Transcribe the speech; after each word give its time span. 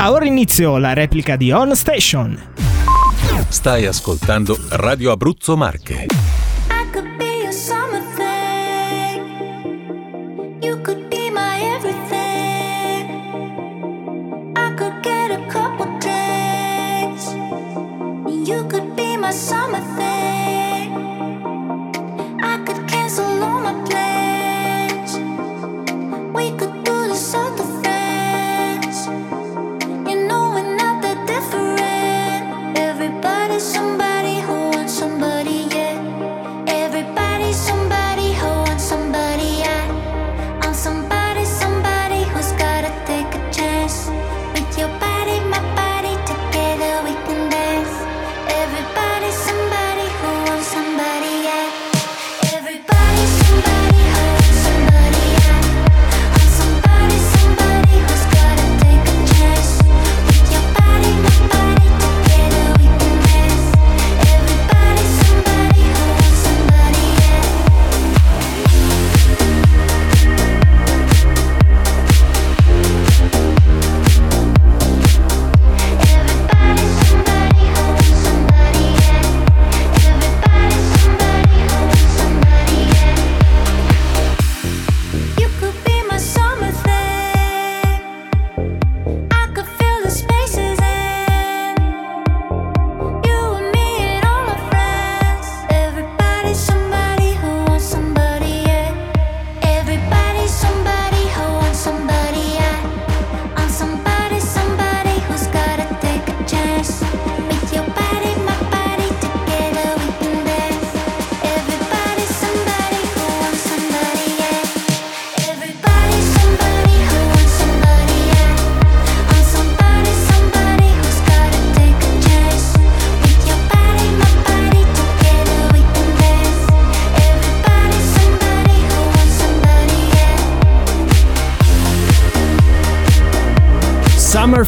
Ha 0.00 0.10
ora 0.10 0.24
inizio 0.24 0.78
la 0.78 0.94
replica 0.94 1.36
di 1.36 1.52
On 1.52 1.76
Station. 1.76 2.34
Stai 3.48 3.84
ascoltando 3.84 4.58
Radio 4.70 5.12
Abruzzo 5.12 5.58
Marche. 5.58 6.06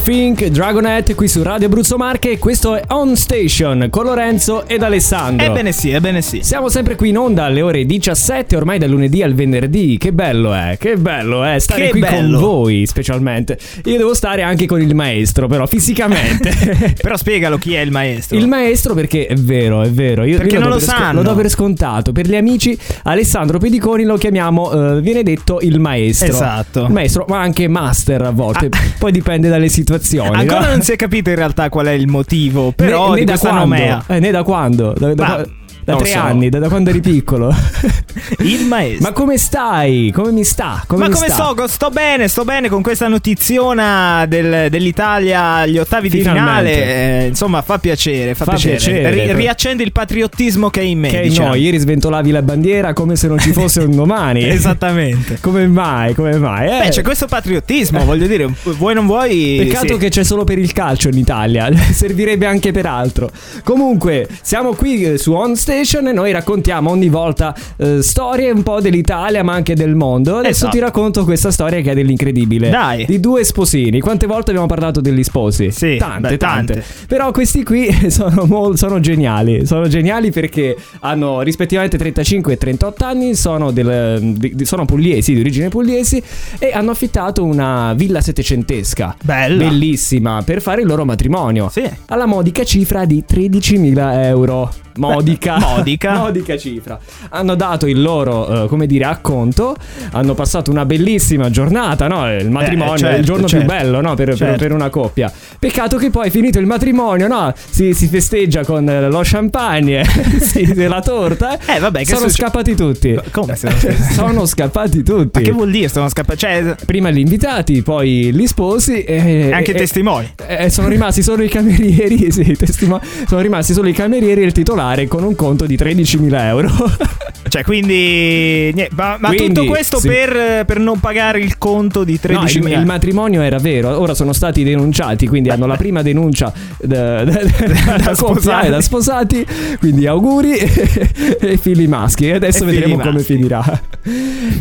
Fink, 0.03 0.47
Dragonette 0.47 1.15
qui 1.15 1.29
su 1.29 1.41
Radio 1.43 1.67
Abruzzo 1.67 1.95
Marche. 1.95 2.37
Questo 2.37 2.75
è 2.75 2.81
On 2.89 3.15
Station 3.15 3.87
con 3.89 4.03
Lorenzo 4.03 4.67
ed 4.67 4.83
Alessandro. 4.83 5.45
Ebbene 5.45 5.71
sì, 5.71 5.91
ebbene 5.91 6.21
sì. 6.21 6.41
Siamo 6.43 6.67
sempre 6.67 6.95
qui 6.95 7.07
in 7.09 7.17
onda 7.17 7.45
alle 7.45 7.61
ore 7.61 7.85
17, 7.85 8.57
ormai 8.57 8.79
dal 8.79 8.89
lunedì 8.89 9.23
al 9.23 9.33
venerdì. 9.33 9.97
Che 9.97 10.11
bello 10.11 10.53
è, 10.53 10.75
che 10.77 10.97
bello 10.97 11.45
è 11.45 11.57
stare 11.59 11.85
Che 11.85 11.89
qui 11.91 11.99
bello. 12.01 12.37
con 12.37 12.47
voi, 12.49 12.85
specialmente. 12.85 13.57
Io 13.85 13.95
devo 13.95 14.13
stare 14.13 14.41
anche 14.41 14.65
con 14.65 14.81
il 14.81 14.93
maestro, 14.93 15.47
però 15.47 15.65
fisicamente. 15.67 16.51
Però 17.01 17.15
spiegalo 17.15 17.57
chi 17.57 17.73
è 17.75 17.79
il 17.79 17.91
maestro. 17.91 18.37
Il 18.37 18.47
maestro 18.47 18.93
perché 18.93 19.25
è 19.25 19.35
vero, 19.35 19.81
è 19.83 19.89
vero. 19.89 20.25
Io, 20.25 20.37
Perché 20.37 20.55
io 20.55 20.59
non 20.61 20.69
lo 20.69 20.79
sco- 20.79 20.91
sanno. 20.91 21.21
lo 21.21 21.29
do 21.29 21.35
per 21.35 21.49
scontato. 21.49 22.11
Per 22.11 22.27
gli 22.27 22.35
amici, 22.35 22.77
Alessandro 23.03 23.57
Pediconi 23.57 24.03
lo 24.03 24.17
chiamiamo, 24.17 24.97
eh, 24.97 25.01
viene 25.01 25.23
detto 25.23 25.59
il 25.61 25.79
maestro. 25.79 26.27
Esatto. 26.27 26.85
Il 26.85 26.91
maestro, 26.91 27.25
ma 27.29 27.39
anche 27.39 27.67
master 27.69 28.21
a 28.23 28.31
volte. 28.31 28.69
Poi 28.99 29.11
dipende 29.13 29.47
dalle 29.47 29.69
situazioni. 29.69 29.91
Ancora 30.39 30.61
no? 30.61 30.67
non 30.67 30.81
si 30.81 30.91
è 30.91 30.95
capito 30.95 31.29
in 31.29 31.35
realtà 31.35 31.69
qual 31.69 31.87
è 31.87 31.91
il 31.91 32.07
motivo, 32.07 32.71
però 32.75 33.09
né, 33.09 33.13
di 33.15 33.19
né 33.21 33.25
da 33.25 33.31
questa 33.31 33.49
quando? 33.49 33.65
nomea. 33.67 34.03
Eh, 34.07 34.19
né 34.19 34.31
da 34.31 34.43
quando? 34.43 34.93
Da, 34.97 35.13
da- 35.13 35.27
Ma, 35.27 35.45
da 35.83 35.93
non 35.93 36.01
tre 36.01 36.11
so. 36.11 36.19
anni, 36.19 36.49
da, 36.49 36.59
da 36.59 36.67
quando 36.69 36.89
eri 36.89 37.01
piccolo. 37.01 37.53
Il 38.39 38.65
maestro. 38.65 39.07
Ma 39.07 39.11
come 39.13 39.37
stai? 39.37 40.11
Come 40.13 40.31
mi 40.31 40.43
sta? 40.43 40.83
Come 40.87 41.01
Ma 41.03 41.07
mi 41.09 41.13
come 41.13 41.27
sta? 41.29 41.51
sto? 41.53 41.67
Sto 41.67 41.89
bene, 41.89 42.27
sto 42.27 42.43
bene 42.43 42.69
con 42.69 42.81
questa 42.81 43.07
notiziona 43.07 44.25
del- 44.27 44.69
dell'Italia 44.69 45.43
agli 45.55 45.77
ottavi 45.77 46.09
di 46.09 46.17
Finalmente. 46.19 46.71
finale. 46.73 47.21
eh, 47.23 47.27
insomma, 47.27 47.61
fa 47.61 47.77
piacere, 47.79 48.33
fa, 48.35 48.45
Fa 48.45 48.55
piacere. 48.55 49.09
Ri- 49.11 49.33
riaccende 49.33 49.83
il 49.83 49.91
patriottismo 49.91 50.69
che 50.69 50.79
è 50.81 50.83
in 50.83 50.99
me. 50.99 51.09
Che 51.09 51.21
diciamo. 51.21 51.49
no, 51.49 51.55
ieri 51.55 51.77
sventolavi 51.77 52.31
la 52.31 52.41
bandiera 52.41 52.93
come 52.93 53.15
se 53.15 53.27
non 53.27 53.39
ci 53.39 53.51
fosse 53.51 53.81
un 53.81 53.95
domani. 53.95 54.43
Esattamente. 54.49 55.37
Come 55.41 55.67
mai? 55.67 56.13
Come 56.13 56.37
mai? 56.37 56.67
Eh, 56.67 56.83
Beh, 56.85 56.89
c'è 56.89 57.01
questo 57.01 57.27
patriottismo, 57.27 58.03
voglio 58.05 58.27
dire, 58.27 58.47
vuoi 58.63 58.93
non 58.93 59.05
vuoi. 59.05 59.55
Peccato 59.59 59.93
sì. 59.93 59.97
che 59.99 60.09
c'è 60.09 60.23
solo 60.23 60.43
per 60.43 60.57
il 60.57 60.71
calcio 60.73 61.09
in 61.09 61.17
Italia, 61.17 61.69
servirebbe 61.91 62.45
anche 62.45 62.71
per 62.71 62.85
altro. 62.85 63.31
Comunque, 63.63 64.27
siamo 64.41 64.73
qui 64.73 65.03
eh, 65.03 65.17
su 65.17 65.33
On 65.33 65.55
Station 65.73 66.07
e 66.07 66.11
noi 66.13 66.31
raccontiamo 66.31 66.91
ogni 66.91 67.09
volta 67.09 67.55
eh, 67.77 68.03
storie 68.03 68.51
un 68.51 68.61
po' 68.61 68.79
dell'Italia 68.79 69.43
ma 69.43 69.53
anche 69.53 69.73
del 69.73 69.95
mondo. 69.95 70.37
Adesso 70.37 70.49
Esatto. 70.51 70.71
ti 70.71 70.79
racconto 70.79 71.23
questa 71.23 71.49
storia 71.49 71.81
che 71.81 71.91
è 71.91 71.95
dell'incredibile. 71.95 72.69
Dai. 72.69 73.05
Di 73.05 73.19
due 73.19 73.43
sposini. 73.43 73.99
Quante 73.99 74.27
volte 74.27 74.51
abbiamo 74.51 74.67
parlato 74.67 75.01
degli 75.01 75.23
sposi? 75.23 75.71
Sì, 75.71 75.97
tante, 75.97 76.29
beh, 76.29 76.37
tante, 76.37 76.73
tante. 76.73 76.85
Però 77.07 77.31
questi 77.31 77.63
qui 77.63 77.89
sono, 78.11 78.45
mol- 78.45 78.77
sono 78.77 78.99
geniali. 78.99 79.65
Sono 79.65 79.87
geniali 79.87 80.29
perché 80.29 80.77
hanno 80.99 81.41
rispettivamente 81.41 81.97
35 81.97 82.53
e 82.53 82.57
38 82.57 83.05
anni, 83.05 83.33
sono, 83.33 83.71
del- 83.71 84.19
di- 84.37 84.65
sono 84.65 84.85
pugliesi, 84.85 85.33
di 85.33 85.39
origine 85.39 85.69
pugliesi 85.69 86.21
e 86.59 86.69
hanno 86.71 86.91
affittato 86.91 87.43
una 87.43 87.93
villa 87.95 88.21
settecentesca. 88.21 89.15
Bella. 89.23 89.63
Bellissima 89.63 90.43
per 90.45 90.61
fare 90.61 90.81
il 90.81 90.87
loro 90.87 91.03
matrimonio. 91.03 91.67
Sì. 91.69 91.89
Alla 92.09 92.27
modica 92.27 92.63
cifra 92.63 93.05
di 93.05 93.23
13.000 93.27 94.23
euro. 94.25 94.71
Modica. 94.97 95.57
Modica. 95.59 96.13
modica 96.17 96.57
cifra. 96.57 96.99
Hanno 97.29 97.55
dato 97.55 97.87
il 97.87 98.01
loro, 98.01 98.65
eh, 98.65 98.67
come 98.67 98.85
dire, 98.85 99.05
acconto. 99.05 99.75
Hanno 100.11 100.33
passato 100.33 100.69
una 100.71 100.85
bellissima 100.85 101.49
giornata, 101.49 102.07
no? 102.07 102.31
Il 102.33 102.49
matrimonio 102.49 102.97
certo, 102.97 103.15
è 103.15 103.19
il 103.19 103.25
giorno 103.25 103.47
certo. 103.47 103.65
più 103.65 103.75
bello, 103.75 104.01
no? 104.01 104.13
Per, 104.15 104.35
Certo. 104.35 104.57
per 104.57 104.71
una 104.71 104.89
coppia. 104.89 105.31
Peccato 105.59 105.97
che 105.97 106.09
poi, 106.09 106.29
finito 106.29 106.59
il 106.59 106.65
matrimonio, 106.65 107.27
no? 107.27 107.53
Si, 107.69 107.93
si 107.93 108.07
festeggia 108.07 108.63
con 108.63 108.87
eh, 108.87 109.09
lo 109.09 109.21
champagne, 109.23 110.03
sì, 110.39 110.61
e 110.61 110.87
la 110.87 111.01
torta. 111.01 111.57
Eh, 111.65 111.79
vabbè, 111.79 112.03
sono 112.03 112.19
succe- 112.27 112.43
scappati 112.43 112.75
tutti. 112.75 113.17
Come 113.31 113.55
sono 113.55 113.73
scappati? 113.77 114.13
sono 114.13 114.45
scappati 114.45 115.03
tutti. 115.03 115.39
Ma 115.39 115.45
che 115.45 115.51
vuol 115.51 115.71
dire? 115.71 115.87
Sono 115.89 116.07
scappati. 116.09 116.37
Cioè, 116.39 116.75
Prima 116.85 117.09
gli 117.09 117.19
invitati, 117.19 117.81
poi 117.81 118.33
gli 118.33 118.45
sposi 118.47 119.03
e 119.03 119.51
anche 119.51 119.71
i 119.71 119.73
e- 119.73 119.77
testimoni. 119.77 120.31
eh, 120.47 120.69
sono 120.69 120.87
rimasti 120.87 121.21
solo 121.23 121.43
i 121.43 121.49
camerieri, 121.49 122.29
sì, 122.31 122.51
i 122.51 122.55
testimo- 122.57 123.01
sono 123.27 123.41
rimasti 123.41 123.73
solo 123.73 123.87
i 123.87 123.93
camerieri 123.93 124.41
e 124.41 124.45
il 124.45 124.51
titolare 124.51 124.81
con 125.07 125.23
un 125.23 125.35
conto 125.35 125.65
di 125.65 125.75
13.000 125.77 126.39
euro. 126.45 126.69
Cioè, 127.53 127.61
quindi. 127.63 128.71
niente, 128.73 128.89
ma 128.95 129.17
ma 129.19 129.27
Quindi, 129.27 129.53
tutto 129.53 129.67
questo 129.67 129.99
sì. 129.99 130.07
per, 130.07 130.65
per 130.65 130.79
non 130.79 130.99
pagare 130.99 131.39
il 131.39 131.59
conto 131.59 132.03
di 132.03 132.19
13.000 132.19 132.31
No, 132.33 132.67
il, 132.67 132.79
il 132.79 132.85
matrimonio 132.85 133.41
era 133.41 133.59
vero, 133.59 133.99
ora 133.99 134.15
sono 134.15 134.33
stati 134.33 134.63
denunciati, 134.63 135.27
quindi 135.27 135.49
hanno 135.49 135.67
la 135.67 135.75
prima 135.75 136.01
denuncia 136.01 136.51
da, 136.81 137.23
da, 137.23 137.41
da, 137.43 137.97
da 137.97 138.15
sposati. 138.15 138.69
da 138.69 138.81
sposati, 138.81 139.45
quindi 139.77 140.07
auguri 140.07 140.53
e 140.57 141.57
figli 141.57 141.87
maschi. 141.87 142.29
E 142.29 142.33
adesso 142.33 142.63
E 142.63 142.71
vedremo 142.71 142.97
come 142.97 143.11
maschi. 143.11 143.33
finirà. 143.33 143.81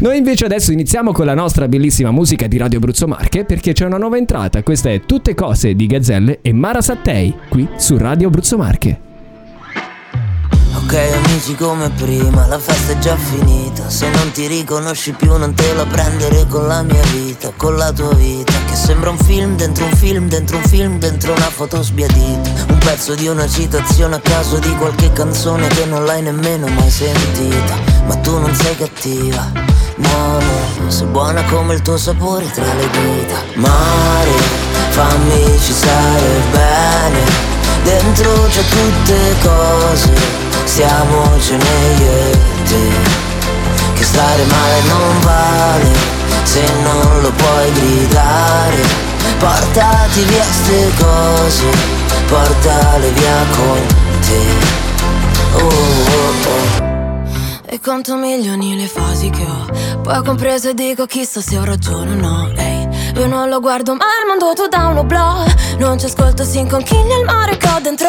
Noi 0.01 0.19
invece 0.19 0.45
adesso 0.45 0.71
iniziamo 0.73 1.13
con 1.13 1.25
la 1.25 1.35
nostra 1.35 1.69
bellissima 1.69 2.11
musica 2.11 2.47
di 2.47 2.59
Radio 2.59 2.77
Abruzzo 2.79 3.07
Marche 3.07 3.45
perché 3.45 3.73
c'è 3.73 3.87
una 3.87 3.97
nuova 3.97 4.19
entrata. 4.19 4.63
Questa 4.63 4.91
è 4.91 5.01
Tutte 5.07 5.35
cose 5.35 5.75
di 5.75 5.87
Gazzelle 5.87 6.41
e 6.43 6.53
Mara 6.53 6.83
Sattei 6.83 7.33
qui 7.49 7.67
su 7.77 7.97
Radio 7.97 8.27
Abruzzo 8.29 8.59
Marche. 8.59 9.12
Ok 10.83 10.95
amici 10.95 11.55
come 11.55 11.91
prima, 11.91 12.47
la 12.49 12.59
festa 12.59 12.93
è 12.93 12.99
già 12.99 13.17
finita. 13.17 13.89
Se 13.89 14.09
non 14.11 14.33
ti 14.33 14.47
riconosci 14.49 15.13
più 15.13 15.37
non 15.37 15.55
te 15.55 15.73
la 15.75 15.87
prendere 15.87 16.47
con 16.49 16.67
la 16.67 16.83
mia 16.83 17.03
vita 17.13 17.53
Con 17.57 17.77
la 17.77 17.93
tua 17.93 18.13
vita. 18.15 18.53
Che 18.67 18.75
sembra 18.75 19.11
un 19.11 19.19
film 19.19 19.57
dentro 19.57 19.85
un 19.85 19.95
film 19.95 20.29
dentro 20.29 20.57
un 20.57 20.65
film 20.65 20.99
dentro 20.99 21.35
una 21.35 21.51
foto 21.51 21.83
sbiadita. 21.83 22.67
Un 22.69 22.79
pezzo 22.79 23.15
di 23.15 23.29
una 23.29 23.49
citazione 23.49 24.17
a 24.17 24.21
caso 24.21 24.59
di 24.59 24.75
qualche 24.77 25.13
canzone 25.13 25.69
che 25.69 25.85
non 25.85 26.05
l'hai 26.05 26.23
nemmeno 26.23 26.67
mai 26.67 26.91
sentita. 26.91 27.75
Ma 28.07 28.17
tu 28.17 28.39
non 28.39 28.53
sei 28.55 28.77
cattiva. 28.77 29.51
No, 29.97 30.39
no, 30.41 30.91
sei 30.91 31.07
buona 31.07 31.45
come 31.45 31.75
il 31.75 31.83
tuo 31.83 31.97
sapore 31.97 32.51
tra 32.51 32.65
le 32.65 32.89
dita. 32.91 33.37
Mare, 33.55 34.31
fammi 34.91 35.59
ci 35.61 35.73
stare 35.73 36.41
bene. 36.51 37.51
Dentro 37.85 38.47
c'è 38.49 38.63
tutte 38.63 39.35
cose, 39.43 40.13
e 40.65 42.39
te. 42.65 42.89
Che 43.95 44.05
stare 44.05 44.45
male 44.45 44.83
non 44.89 45.21
vale, 45.21 45.91
se 46.45 46.63
non 46.83 47.23
lo 47.23 47.31
puoi 47.33 47.73
gridare. 47.73 48.83
Portati 49.39 50.23
via 50.23 50.45
ste 50.45 50.91
cose, 50.99 51.65
portale 52.27 53.11
via 53.11 53.45
con 53.57 53.87
te. 54.21 54.41
Oh 55.55 55.67
oh 55.67 56.33
oh. 56.49 56.91
E 57.67 57.81
conto 57.81 58.17
milioni 58.17 58.77
le 58.77 58.87
fasi 58.87 59.31
che 59.31 59.43
ho. 59.43 60.01
Poi 60.03 60.17
ho 60.17 60.23
compreso 60.23 60.71
e 60.71 60.75
dico 60.75 61.07
chissà 61.07 61.41
se 61.41 61.59
ho 61.59 61.65
ragione 61.65 62.13
o 62.13 62.17
no. 62.17 62.53
Ehi, 62.57 62.82
io 63.17 63.27
non 63.27 63.49
lo 63.49 63.61
guardo 63.61 63.95
ma 63.95 64.05
mondo 64.27 64.53
tu 64.55 64.67
da 64.69 64.87
un 64.87 64.99
oblò 64.99 65.45
Non 65.79 65.99
ci 65.99 66.07
ascolto 66.07 66.45
si 66.45 66.59
inconchiglia 66.59 67.19
il 67.19 67.25
mare 67.25 67.57
che 67.57 67.69
ho 67.69 67.81
dentro. 67.81 68.09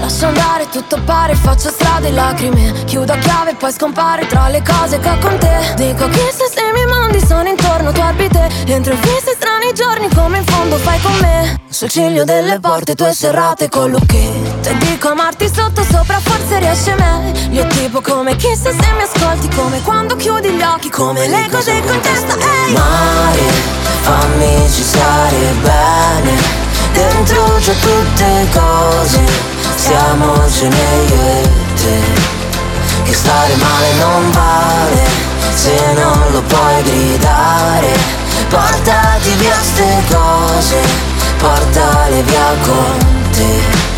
Lascio 0.00 0.26
andare 0.26 0.68
tutto 0.68 0.98
pare 1.04 1.34
faccio 1.34 1.70
strade 1.70 2.08
e 2.08 2.12
lacrime. 2.12 2.84
Chiudo 2.84 3.12
a 3.12 3.16
chiave 3.16 3.50
e 3.50 3.54
poi 3.54 3.72
scompare 3.72 4.26
tra 4.26 4.48
le 4.48 4.62
cose 4.62 4.98
che 4.98 5.08
ho 5.08 5.18
con 5.18 5.36
te. 5.38 5.74
Dico 5.76 6.08
chissà 6.08 6.46
se 6.46 6.60
i 6.60 6.72
miei 6.72 6.86
mondi 6.86 7.20
sono 7.24 7.48
intorno 7.48 7.92
tu 7.92 8.00
orbite 8.00 8.48
Entro 8.66 8.92
in 8.92 9.00
fisse 9.00 9.34
strani 9.34 9.72
giorni 9.74 10.08
come 10.14 10.38
in 10.38 10.44
fondo 10.44 10.76
fai 10.76 11.00
con 11.00 11.12
me. 11.20 11.60
Sul 11.68 11.88
ciglio 11.88 12.24
delle 12.24 12.58
porte 12.60 12.94
tue 12.94 13.12
serrate 13.14 13.68
con 13.68 13.90
l'occhetto 13.90 14.68
E 14.68 14.76
dico 14.78 15.08
amarti 15.08 15.48
sotto 15.48 15.82
sopra 15.84 16.18
forse 16.18 16.58
riesce 16.58 16.94
meglio 16.94 17.64
Tipo 17.68 18.00
come 18.00 18.34
chissà 18.34 18.70
se 18.70 18.92
mi 18.96 19.02
ascolti 19.02 19.48
Come 19.54 19.80
quando 19.82 20.16
chiudi 20.16 20.50
gli 20.50 20.62
occhi 20.62 20.90
Come 20.90 21.28
le 21.28 21.48
cose 21.48 21.72
in 21.72 22.00
testa 22.00 22.34
ehi! 22.34 22.72
Mare, 22.72 23.79
fammi 24.02 24.70
ci 24.70 24.82
stare 24.82 25.54
bene. 25.62 26.58
Dentro 26.92 27.54
c'è 27.60 27.74
tutte 27.78 28.48
cose 28.52 29.20
Stiamocene 29.76 30.76
io 31.08 31.22
e 31.22 31.48
te. 31.74 32.00
Che 33.04 33.14
stare 33.14 33.54
male 33.56 33.92
non 33.98 34.30
vale 34.30 35.08
Se 35.54 35.92
non 35.94 36.32
lo 36.32 36.42
puoi 36.42 36.82
gridare. 36.82 37.92
Portati 38.48 39.30
via 39.38 39.56
ste 39.62 40.02
cose 40.10 40.76
Portale 41.38 42.22
via 42.22 42.54
con 42.62 43.30
te. 43.30 43.88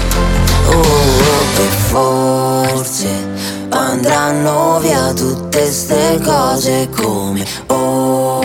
Oh, 0.67 0.79
oh, 0.79 1.61
e 1.61 1.69
forse 1.89 3.31
andranno 3.71 4.79
via 4.81 5.13
tutte 5.13 5.71
ste 5.71 6.21
cose 6.23 6.89
come 6.91 7.45
onde 7.67 8.42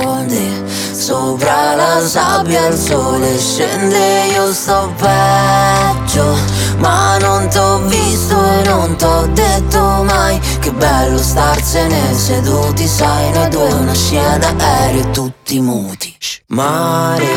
Sopra 1.27 1.75
la 1.75 1.99
sabbia 2.07 2.67
il 2.67 2.77
sole 2.77 3.37
scende, 3.37 4.27
io 4.31 4.53
sto 4.53 4.93
peggio. 4.95 6.37
Ma 6.77 7.17
non 7.17 7.49
t'ho 7.49 7.79
visto 7.87 8.33
e 8.33 8.63
non 8.63 8.95
t'ho 8.95 9.27
detto 9.33 10.03
mai 10.03 10.39
Che 10.61 10.71
bello 10.71 11.17
starsene 11.17 12.13
seduti, 12.13 12.87
sai 12.87 13.31
Noi 13.33 13.49
due 13.49 13.73
una 13.73 13.93
scena 13.93 14.53
d'aereo 14.53 15.09
tutti 15.09 15.59
muti. 15.59 16.15
Mare, 16.47 17.27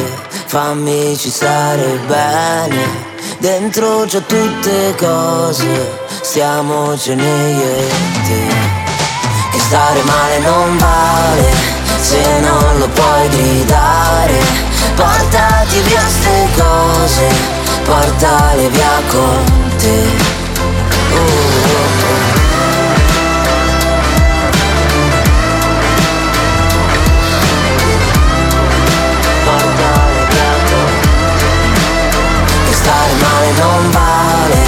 fammi 0.46 1.16
ci 1.16 1.28
stare 1.28 1.98
bene. 2.06 3.08
Dentro 3.38 4.04
c'ho 4.04 4.22
tutte 4.22 4.94
cose, 4.96 5.98
stiamocene 6.20 7.50
io 7.50 7.74
e 7.74 7.88
te 8.22 8.46
Che 9.50 9.58
stare 9.58 10.00
male 10.04 10.38
non 10.38 10.76
vale, 10.76 11.69
se 12.00 12.40
non 12.40 12.78
lo 12.78 12.88
puoi 12.88 13.28
gridare. 13.28 14.38
Portati 14.94 15.80
via 15.80 16.02
ste 16.08 16.48
cose, 16.56 17.26
portale 17.84 18.68
via 18.68 19.02
con 19.10 19.44
te. 19.76 20.38
Portale 29.44 30.26
via 30.30 30.52
con 30.70 30.90
che 32.66 32.72
stare 32.72 33.12
male 33.20 33.50
non 33.58 33.90
vale 33.90 34.58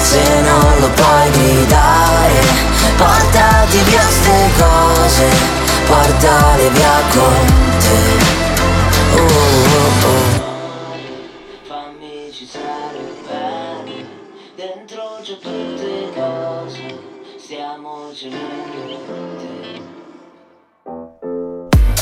se 0.00 0.40
non 0.40 0.74
lo 0.80 0.88
puoi 0.88 1.30
gridare. 1.32 2.66
Portati 2.96 3.78
via 3.84 4.02
ste 4.08 4.50
cose 4.58 5.57
portale 5.88 6.68
via 6.70 6.96
con 7.14 7.46
te 7.80 7.98
oh, 9.16 9.24
oh, 9.74 10.06
oh. 10.06 10.30
fammi 11.62 12.30
ci 12.30 12.46
stare 12.46 13.00
bene 13.26 14.06
dentro 14.54 15.18
c'è 15.22 15.38
tutte 15.38 16.10
cose. 16.14 17.16
Stiamocene 17.36 18.36
io 18.36 18.57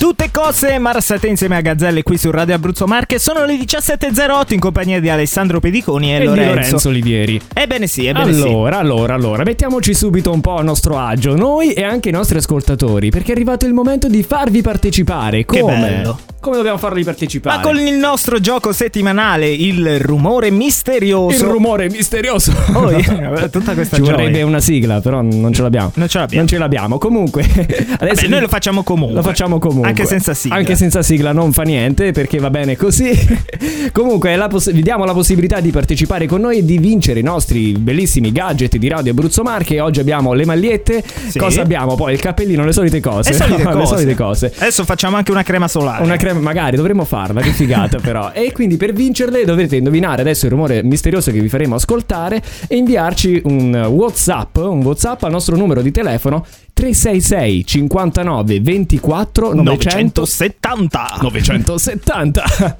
Tutte 0.06 0.30
cose 0.30 0.78
Marsate 0.78 1.26
insieme 1.26 1.56
a 1.56 1.60
Gazzelle 1.60 2.04
qui 2.04 2.16
su 2.16 2.30
Radio 2.30 2.54
Abruzzo 2.54 2.86
Marche 2.86 3.18
sono 3.18 3.44
le 3.44 3.56
17.08 3.56 4.54
in 4.54 4.60
compagnia 4.60 5.00
di 5.00 5.08
Alessandro 5.08 5.58
Pediconi 5.58 6.12
e, 6.12 6.20
E 6.20 6.24
Lorenzo. 6.26 6.54
Lorenzo 6.54 6.88
Olivieri. 6.90 7.40
Ebbene 7.52 7.88
sì, 7.88 8.06
ebbene 8.06 8.32
sì. 8.32 8.42
allora, 8.42 8.78
allora, 8.78 9.14
allora, 9.14 9.42
mettiamoci 9.42 9.94
subito 9.94 10.30
un 10.30 10.40
po' 10.40 10.58
a 10.58 10.62
nostro 10.62 10.96
agio, 10.96 11.34
noi 11.34 11.72
e 11.72 11.82
anche 11.82 12.10
i 12.10 12.12
nostri 12.12 12.38
ascoltatori, 12.38 13.10
perché 13.10 13.32
è 13.32 13.34
arrivato 13.34 13.66
il 13.66 13.72
momento 13.72 14.06
di 14.06 14.22
farvi 14.22 14.62
partecipare. 14.62 15.44
Come? 15.44 15.76
bello. 15.76 16.18
Come 16.38 16.58
dobbiamo 16.58 16.78
farli 16.78 17.02
partecipare? 17.02 17.56
Ma 17.56 17.62
con 17.62 17.76
il 17.76 17.94
nostro 17.94 18.38
gioco 18.38 18.70
settimanale, 18.70 19.48
il 19.48 19.98
rumore 19.98 20.52
misterioso. 20.52 21.44
il 21.44 21.50
rumore 21.50 21.90
misterioso. 21.90 22.52
Oh, 22.72 22.88
yeah, 22.94 23.48
tutta 23.48 23.74
questa 23.74 23.96
Ci 23.96 24.02
gioia. 24.02 24.16
vorrebbe 24.16 24.42
una 24.42 24.60
sigla, 24.60 25.00
però 25.00 25.22
non 25.22 25.52
ce 25.52 25.62
l'abbiamo. 25.62 25.90
Non 25.94 26.06
ce 26.06 26.18
l'abbiamo. 26.18 26.42
Non 26.42 26.48
ce 26.48 26.58
l'abbiamo. 26.58 26.98
Comunque, 26.98 27.42
adesso 27.98 27.98
Vabbè, 27.98 28.28
noi 28.28 28.40
lo 28.42 28.46
facciamo 28.46 28.84
comunque. 28.84 29.16
Lo 29.16 29.22
facciamo 29.22 29.58
comunque. 29.58 29.90
Anche 30.02 30.06
senza 30.06 30.34
sigla. 30.34 30.56
Anche 30.56 30.76
senza 30.76 31.02
sigla 31.02 31.32
non 31.32 31.52
fa 31.52 31.62
niente 31.62 32.12
perché 32.12 32.38
va 32.38 32.50
bene 32.50 32.76
così. 32.76 33.10
comunque, 33.92 34.36
poss- 34.48 34.72
vi 34.72 34.82
diamo 34.82 35.04
la 35.04 35.12
possibilità 35.12 35.60
di 35.60 35.70
partecipare 35.70 36.26
con 36.26 36.40
noi 36.40 36.58
e 36.58 36.64
di 36.64 36.78
vincere 36.78 37.20
i 37.20 37.22
nostri 37.22 37.72
bellissimi 37.72 38.32
gadget 38.32 38.76
di 38.76 38.88
Radio 38.88 39.12
Abruzzo 39.12 39.42
Marche. 39.42 39.80
Oggi 39.80 40.00
abbiamo 40.00 40.32
le 40.32 40.44
magliette. 40.44 41.02
Sì. 41.28 41.38
Cosa 41.38 41.62
abbiamo? 41.62 41.94
Poi 41.94 42.12
il 42.12 42.20
cappellino, 42.20 42.64
le 42.64 42.72
solite 42.72 43.00
cose. 43.00 43.30
Le 43.30 43.36
solite 43.36 43.62
No, 43.66 43.70
cose. 43.72 43.78
le 43.80 43.86
solite 43.86 44.14
cose. 44.14 44.52
Adesso 44.56 44.84
facciamo 44.84 45.16
anche 45.16 45.30
una 45.30 45.42
crema 45.42 45.66
solare. 45.68 46.02
Una 46.02 46.16
crema, 46.16 46.40
magari 46.40 46.76
dovremmo 46.76 47.04
farla, 47.04 47.40
che 47.40 47.50
figata 47.50 47.98
però. 47.98 48.30
E 48.36 48.52
quindi 48.52 48.76
per 48.76 48.92
vincerle 48.92 49.44
dovrete 49.44 49.76
indovinare 49.76 50.20
adesso 50.20 50.44
il 50.44 50.52
rumore 50.52 50.82
misterioso 50.82 51.30
che 51.30 51.40
vi 51.40 51.48
faremo 51.48 51.74
ascoltare 51.76 52.42
e 52.68 52.76
inviarci 52.76 53.40
un 53.44 53.74
WhatsApp, 53.74 54.56
un 54.58 54.82
WhatsApp 54.82 55.22
al 55.22 55.30
nostro 55.30 55.56
numero 55.56 55.80
di 55.80 55.90
telefono 55.90 56.44
366 56.76 57.64
59 57.64 58.60
24 58.60 59.54
900 59.54 60.20
970. 60.20 61.18
970. 61.22 62.78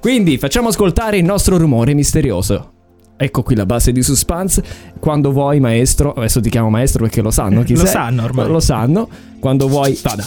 Quindi 0.00 0.38
facciamo 0.38 0.68
ascoltare 0.68 1.18
il 1.18 1.24
nostro 1.24 1.58
rumore 1.58 1.92
misterioso. 1.92 2.70
Ecco 3.18 3.42
qui 3.42 3.54
la 3.54 3.66
base 3.66 3.92
di 3.92 4.02
suspense. 4.02 4.64
Quando 4.98 5.30
vuoi, 5.30 5.60
maestro. 5.60 6.14
Adesso 6.14 6.40
ti 6.40 6.48
chiamo 6.48 6.70
maestro 6.70 7.02
perché 7.04 7.20
lo 7.20 7.30
sanno 7.30 7.62
chi 7.64 7.74
Lo 7.74 7.80
sei. 7.80 7.88
sanno 7.88 8.24
ormai. 8.24 8.48
Lo 8.48 8.60
sanno. 8.60 9.08
Quando 9.38 9.68
vuoi, 9.68 9.98
vada. 10.02 10.26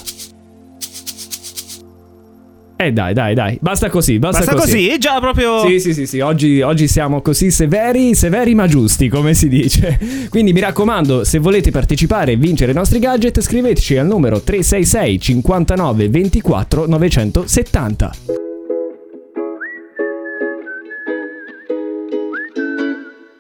Eh 2.80 2.94
dai, 2.94 3.12
dai, 3.16 3.34
dai. 3.34 3.58
Basta 3.60 3.90
così, 3.90 4.20
basta, 4.20 4.46
Basta 4.46 4.54
così? 4.54 5.00
Già 5.00 5.20
proprio... 5.20 5.66
Sì, 5.66 5.80
sì, 5.80 5.96
sì, 5.96 6.06
sì. 6.06 6.20
Oggi, 6.20 6.62
oggi 6.62 6.88
siamo 6.88 7.22
così 7.22 7.50
severi, 7.50 8.14
severi 8.14 8.54
ma 8.54 8.68
giusti, 8.68 9.10
come 9.10 9.34
si 9.34 9.50
dice. 9.50 9.98
Quindi 10.30 10.54
mi 10.54 10.60
raccomando, 10.60 11.24
se 11.24 11.40
volete 11.40 11.72
partecipare 11.72 12.34
e 12.34 12.36
vincere 12.36 12.74
i 12.74 12.76
nostri 12.76 13.00
gadget, 13.00 13.42
scriveteci 13.42 13.98
al 13.98 14.06
numero 14.06 14.42
366 14.42 15.20
59 15.20 16.10
24 16.10 16.86
970. 16.86 18.12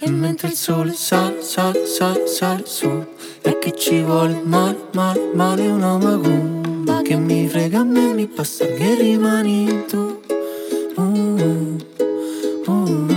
E 0.07 0.09
mentre 0.09 0.47
il 0.47 0.55
sole 0.55 0.93
sale, 0.93 1.41
sale, 1.41 1.85
sale, 1.85 2.27
sale 2.27 2.63
su 2.65 3.05
E 3.41 3.59
che 3.59 3.75
ci 3.75 4.01
vuole 4.01 4.41
male, 4.41 4.77
male, 4.93 5.31
male 5.33 5.67
una 5.67 5.97
macumba 5.97 7.01
Che 7.01 7.17
mi 7.17 7.45
frega 7.49 7.79
a 7.79 7.83
me, 7.83 8.13
mi 8.13 8.25
passa 8.25 8.65
che 8.67 8.95
rimani 8.95 9.83
tu 9.85 10.21
Uh, 10.95 11.77
uh, 12.67 12.71
uh. 12.71 13.16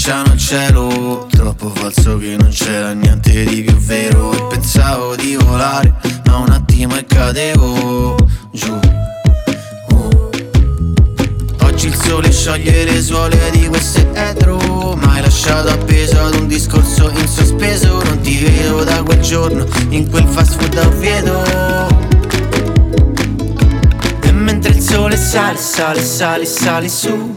abbracciano 0.00 0.32
al 0.32 0.38
cielo 0.38 1.26
Troppo 1.30 1.68
falso 1.74 2.16
che 2.16 2.36
non 2.38 2.48
c'era 2.48 2.92
niente 2.92 3.44
di 3.44 3.62
più 3.62 3.76
vero. 3.76 4.32
E 4.32 4.46
pensavo 4.54 5.14
di 5.14 5.36
volare 5.36 5.94
ma 6.24 6.38
un 6.38 6.50
attimo 6.50 6.96
e 6.96 7.04
cadevo 7.04 8.16
giù. 8.50 8.78
Oh. 9.90 10.30
Oggi 11.62 11.86
il 11.86 11.94
sole 11.94 12.32
scioglie 12.32 12.84
le 12.84 13.02
suole 13.02 13.38
di 13.52 13.66
questo 13.68 14.00
etro. 14.14 14.96
Ma 14.96 15.20
lasciato 15.20 15.68
appeso 15.68 16.20
ad 16.22 16.34
un 16.34 16.46
discorso 16.46 17.10
in 17.10 17.28
sospeso. 17.28 18.02
Non 18.02 18.20
ti 18.20 18.38
vedo 18.38 18.84
da 18.84 19.02
quel 19.02 19.20
giorno 19.20 19.66
in 19.90 20.08
quel 20.08 20.26
fast 20.26 20.58
food 20.58 20.78
a 20.78 20.86
Oviedo 20.86 21.42
e 24.22 24.32
mentre 24.32 24.72
il 24.72 24.80
sole 24.80 25.16
sale, 25.16 25.58
sale, 25.58 26.02
sale, 26.02 26.44
sale 26.46 26.88
su 26.88 27.36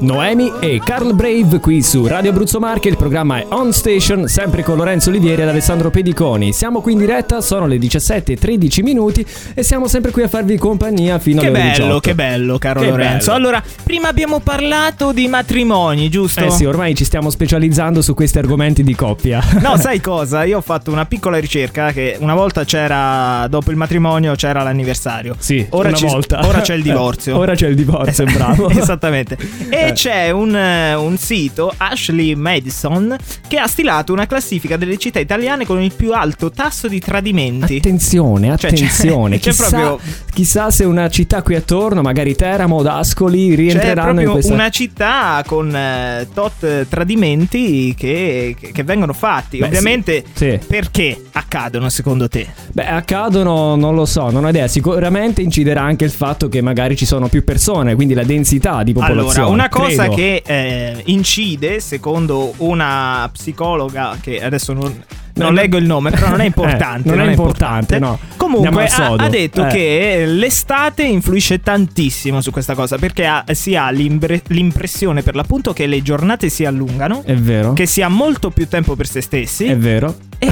Noemi 0.00 0.50
e 0.60 0.80
Carl 0.82 1.14
Brave 1.14 1.60
qui 1.60 1.82
su 1.82 2.06
Radio 2.06 2.30
Abruzzo 2.30 2.58
Marche, 2.58 2.88
il 2.88 2.96
programma 2.96 3.38
è 3.38 3.46
On 3.50 3.70
Station, 3.70 4.28
sempre 4.28 4.62
con 4.62 4.76
Lorenzo 4.78 5.10
Olivieri 5.10 5.42
ed 5.42 5.48
Alessandro 5.48 5.90
Pediconi. 5.90 6.54
Siamo 6.54 6.80
qui 6.80 6.92
in 6.92 6.98
diretta, 6.98 7.42
sono 7.42 7.66
le 7.66 7.76
17.13 7.76 8.82
minuti 8.82 9.24
e 9.52 9.62
siamo 9.62 9.88
sempre 9.88 10.10
qui 10.10 10.22
a 10.22 10.28
farvi 10.28 10.56
compagnia 10.56 11.18
fino 11.18 11.42
Che 11.42 11.48
alle 11.48 11.58
bello, 11.58 11.70
18. 11.74 12.00
che 12.00 12.14
bello, 12.14 12.56
caro 12.58 12.80
Che 12.80 12.88
Lorenzo. 12.88 13.32
bello. 13.32 13.36
Allora, 13.36 13.62
prima 13.84 14.08
abbiamo 14.08 14.40
parlato 14.40 15.12
di 15.12 15.28
matrimoni, 15.28 16.08
giusto? 16.08 16.44
Eh 16.44 16.50
sì, 16.50 16.64
ormai 16.64 16.94
ci 16.94 17.04
stiamo 17.04 17.28
specializzando 17.28 18.00
su 18.00 18.14
questi 18.14 18.38
argomenti 18.38 18.82
di 18.82 18.94
coppia. 18.94 19.42
No, 19.60 19.76
sai 19.76 20.00
cosa? 20.00 20.44
Io 20.44 20.56
ho 20.58 20.62
fatto 20.62 20.90
una 20.90 21.04
piccola 21.04 21.36
ricerca 21.38 21.92
che 21.92 22.16
una 22.20 22.34
volta 22.34 22.64
c'era, 22.64 23.46
dopo 23.48 23.70
il 23.70 23.76
matrimonio 23.76 24.34
c'era 24.34 24.62
l'anniversario. 24.62 25.34
Sì, 25.38 25.64
ora, 25.70 25.88
una 25.90 25.98
volta. 26.00 26.40
ora 26.46 26.60
c'è 26.62 26.74
il 26.74 26.82
divorzio. 26.82 27.36
Ora 27.36 27.54
c'è 27.54 27.68
il 27.68 27.74
divorzio, 27.74 28.24
bravo. 28.24 28.70
Esattamente. 28.70 29.36
E 29.68 29.89
C'è 29.92 30.30
un, 30.30 30.54
eh, 30.54 30.94
un 30.94 31.16
sito, 31.18 31.72
Ashley 31.76 32.34
Madison, 32.34 33.16
che 33.46 33.58
ha 33.58 33.66
stilato 33.66 34.12
una 34.12 34.26
classifica 34.26 34.76
delle 34.76 34.96
città 34.96 35.18
italiane 35.18 35.66
con 35.66 35.80
il 35.80 35.92
più 35.94 36.12
alto 36.12 36.50
tasso 36.50 36.88
di 36.88 37.00
tradimenti. 37.00 37.76
Attenzione, 37.76 38.48
Cioè, 38.56 38.56
c'è- 38.56 38.76
attenzione. 38.84 39.38
c'è 39.40 39.50
chissà, 39.50 39.68
proprio- 39.68 39.98
chissà 40.32 40.70
se 40.70 40.84
una 40.84 41.08
città 41.08 41.42
qui 41.42 41.54
attorno, 41.54 42.02
magari 42.02 42.34
Teramo 42.34 42.76
o 42.76 42.82
Ascoli, 42.82 43.54
rientreranno 43.54 44.20
in 44.20 44.30
questa... 44.30 44.52
una 44.52 44.68
città 44.68 45.42
con 45.46 45.74
eh, 45.74 46.28
tot 46.32 46.62
eh, 46.64 46.86
tradimenti 46.88 47.94
che, 47.96 48.56
che- 48.58 48.72
che 48.72 48.82
vengono 48.84 49.12
fatti. 49.12 49.58
Beh, 49.58 49.66
Ovviamente, 49.66 50.24
sì, 50.32 50.58
sì. 50.60 50.66
perché 50.66 51.20
accadono 51.32 51.88
secondo 51.88 52.28
te? 52.28 52.46
Beh, 52.72 52.86
accadono, 52.86 53.74
non 53.76 53.94
lo 53.94 54.04
so, 54.06 54.30
non 54.30 54.44
ho 54.44 54.48
idea. 54.48 54.66
Sicuramente 54.68 55.42
inciderà 55.42 55.82
anche 55.82 56.04
il 56.04 56.10
fatto 56.10 56.48
che 56.48 56.60
magari 56.60 56.96
ci 56.96 57.06
sono 57.06 57.28
più 57.28 57.44
persone, 57.44 57.94
quindi 57.94 58.14
la 58.14 58.22
densità 58.24 58.82
di 58.82 58.92
popolazione. 58.92 59.32
Allora, 59.32 59.52
una 59.52 59.68
cosa 59.68 59.79
credo. 59.86 60.14
che 60.14 60.42
eh, 60.44 61.02
incide, 61.06 61.80
secondo 61.80 62.52
una 62.58 63.28
psicologa, 63.32 64.16
che 64.20 64.42
adesso 64.42 64.72
non, 64.72 65.04
non 65.44 65.54
No, 65.54 65.60
leggo 65.60 65.76
il 65.78 65.84
nome, 65.86 66.10
però 66.10 66.28
non 66.28 66.40
è 66.40 66.44
importante. 66.46 67.08
Eh, 67.12 67.16
non 67.16 67.26
è 67.26 67.30
importante, 67.30 67.98
no. 67.98 68.18
Comunque, 68.36 68.86
ha, 68.86 69.14
ha 69.16 69.28
detto 69.28 69.66
Eh. 69.66 69.68
che 69.68 70.22
l'estate 70.26 71.02
influisce 71.02 71.60
tantissimo 71.60 72.40
su 72.40 72.50
questa 72.50 72.74
cosa 72.74 72.96
perché 72.96 73.26
ha- 73.26 73.44
si 73.52 73.74
ha 73.76 73.90
l'imbre- 73.90 74.42
l'impressione, 74.48 75.22
per 75.22 75.34
l'appunto, 75.34 75.72
che 75.72 75.86
le 75.86 76.02
giornate 76.02 76.48
si 76.48 76.64
allungano, 76.64 77.22
È 77.24 77.34
vero. 77.34 77.72
che 77.74 77.86
si 77.86 78.02
ha 78.02 78.08
molto 78.08 78.50
più 78.50 78.66
tempo 78.68 78.96
per 78.96 79.06
se 79.06 79.20
stessi. 79.20 79.64
È 79.66 79.76
vero. 79.76 80.14
e, 80.40 80.48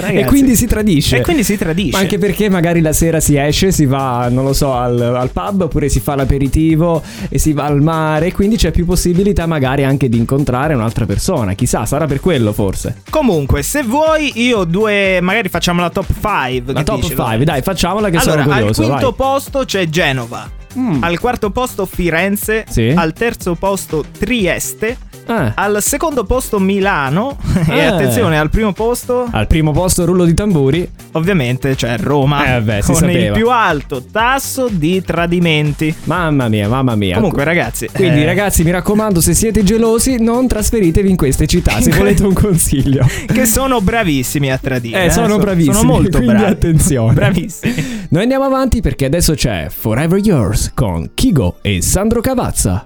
ragazzi, 0.00 0.16
e 0.16 0.24
quindi 0.24 0.56
si 0.56 0.66
tradisce. 0.66 1.18
e 1.18 1.20
quindi 1.20 1.44
si 1.44 1.56
tradisce. 1.56 1.96
Anche 1.96 2.18
perché 2.18 2.48
magari 2.48 2.80
la 2.80 2.92
sera 2.92 3.20
si 3.20 3.36
esce, 3.36 3.70
si 3.72 3.86
va, 3.86 4.28
non 4.30 4.44
lo 4.44 4.52
so, 4.52 4.74
al, 4.74 5.00
al 5.00 5.30
pub 5.30 5.62
oppure 5.62 5.88
si 5.88 6.00
fa 6.00 6.16
l'aperitivo 6.16 7.00
e 7.28 7.38
si 7.38 7.52
va 7.52 7.64
al 7.66 7.80
mare, 7.82 8.26
e 8.26 8.32
quindi 8.32 8.56
c'è 8.56 8.70
più 8.72 8.84
possibilità 8.84 9.46
magari 9.46 9.84
anche 9.84 10.08
di 10.08 10.18
incontrare 10.18 10.74
un'altra 10.74 11.06
persona. 11.06 11.54
Chissà, 11.54 11.86
sarà 11.86 12.06
per 12.06 12.20
quello 12.20 12.52
forse. 12.52 12.96
Comunque, 13.10 13.62
se 13.62 13.79
vuoi, 13.82 14.32
io 14.42 14.64
due. 14.64 15.20
Magari 15.20 15.48
facciamo 15.48 15.80
la 15.80 15.90
top 15.90 16.06
5. 16.06 16.72
La 16.72 16.82
top 16.82 17.02
5, 17.02 17.44
dai, 17.44 17.62
facciamola 17.62 18.08
che 18.10 18.16
allora, 18.16 18.42
sono 18.42 18.52
al 18.54 18.58
curioso. 18.58 18.82
quinto 18.82 19.06
vai. 19.06 19.14
posto 19.14 19.64
c'è 19.64 19.88
Genova. 19.88 20.50
Mm. 20.78 21.02
Al 21.02 21.18
quarto 21.18 21.50
posto 21.50 21.86
Firenze. 21.86 22.64
Sì. 22.68 22.92
Al 22.94 23.12
terzo 23.12 23.54
posto 23.54 24.04
Trieste. 24.18 24.96
Ah. 25.26 25.52
Al 25.54 25.78
secondo 25.82 26.24
posto 26.24 26.58
Milano 26.58 27.38
e 27.68 27.76
Eh. 27.76 27.84
attenzione 27.84 28.38
al 28.38 28.50
primo 28.50 28.72
posto 28.72 29.28
Al 29.30 29.46
primo 29.46 29.70
posto 29.72 30.04
rullo 30.04 30.24
di 30.24 30.34
tamburi. 30.34 30.88
ovviamente 31.12 31.74
c'è 31.76 31.96
Roma 31.98 32.56
Eh, 32.56 32.60
beh, 32.62 32.82
si 32.82 32.92
con 32.92 33.04
il 33.08 33.14
sapeva. 33.14 33.36
più 33.36 33.50
alto 33.50 34.02
tasso 34.10 34.68
di 34.70 35.02
tradimenti. 35.02 35.94
Mamma 36.04 36.48
mia, 36.48 36.68
mamma 36.68 36.94
mia. 36.96 37.14
Comunque 37.16 37.44
ragazzi, 37.44 37.88
Quindi 37.92 38.22
eh, 38.22 38.24
ragazzi 38.24 38.62
mi 38.64 38.70
raccomando 38.70 39.20
se 39.20 39.34
siete 39.34 39.62
gelosi 39.62 40.20
non 40.20 40.48
trasferitevi 40.48 41.08
in 41.10 41.16
queste 41.16 41.46
città 41.46 41.80
se 41.80 41.90
volete 41.92 42.24
un 42.24 42.32
consiglio. 42.32 43.06
che 43.26 43.46
sono 43.46 43.80
bravissimi 43.80 44.50
a 44.50 44.58
tradire. 44.58 45.04
Eh, 45.04 45.10
sono 45.10 45.34
So- 45.34 45.38
bravissimi, 45.38 45.74
Sono 45.74 45.88
molto 45.92 46.16
quindi 46.18 46.34
bravi. 46.36 46.50
attenzione. 46.52 47.12
Bravissimi. 47.20 47.98
Noi 48.10 48.22
andiamo 48.22 48.44
avanti 48.44 48.80
perché 48.80 49.04
adesso 49.04 49.34
c'è 49.34 49.68
Forever 49.70 50.18
Yours 50.20 50.72
con 50.74 51.10
Kigo 51.14 51.58
e 51.62 51.80
Sandro 51.82 52.20
Cavazza. 52.20 52.82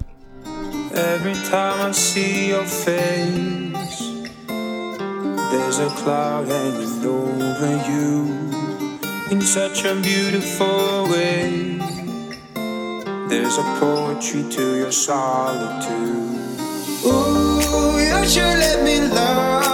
Every 0.97 1.35
time 1.51 1.81
I 1.89 1.91
see 1.91 2.51
your 2.51 2.65
face, 2.65 3.99
there's 4.47 5.79
a 5.81 5.89
cloud 5.97 6.47
hanging 6.47 7.05
over 7.05 7.91
you 7.91 8.53
in 9.33 9.41
such 9.43 9.85
a 9.85 9.97
beautiful 10.01 11.09
way. 11.09 11.79
There's 13.29 13.59
a 13.59 13.65
poetry 13.81 14.45
to 14.51 14.77
your 14.77 14.93
solitude. 14.93 15.91
Ooh, 17.05 17.99
you 17.99 18.29
should 18.29 18.59
let 18.59 18.85
me 18.85 19.01
love 19.01 19.74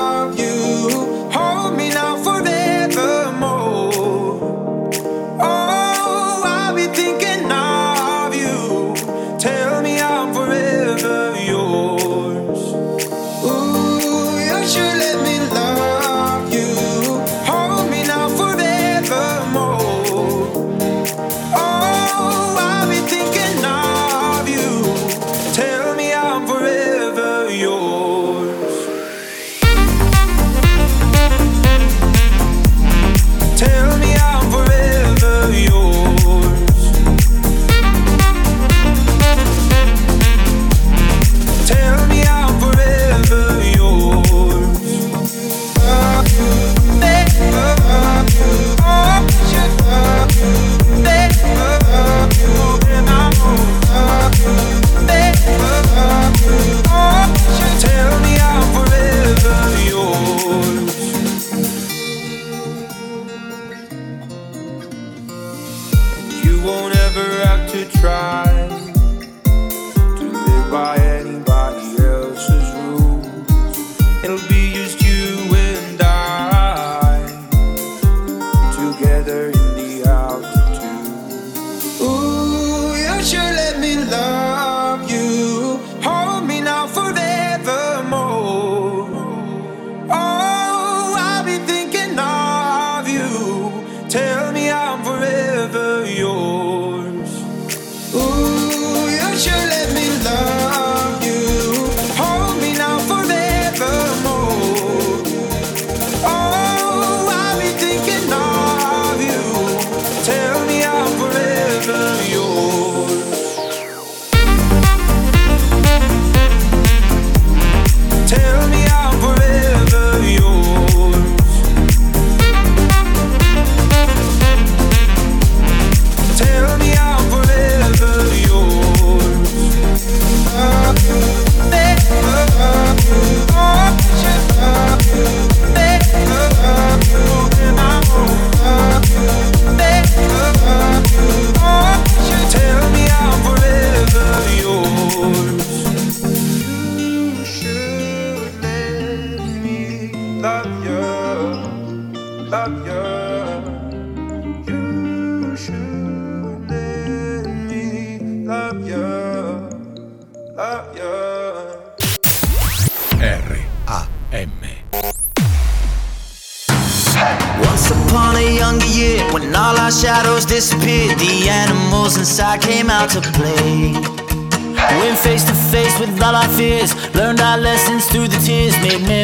together 78.93 79.70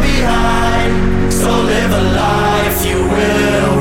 behind. 0.00 1.32
So 1.32 1.50
live 1.50 1.92
a 1.92 2.02
life 2.02 2.86
you 2.86 3.00
will 3.02 3.73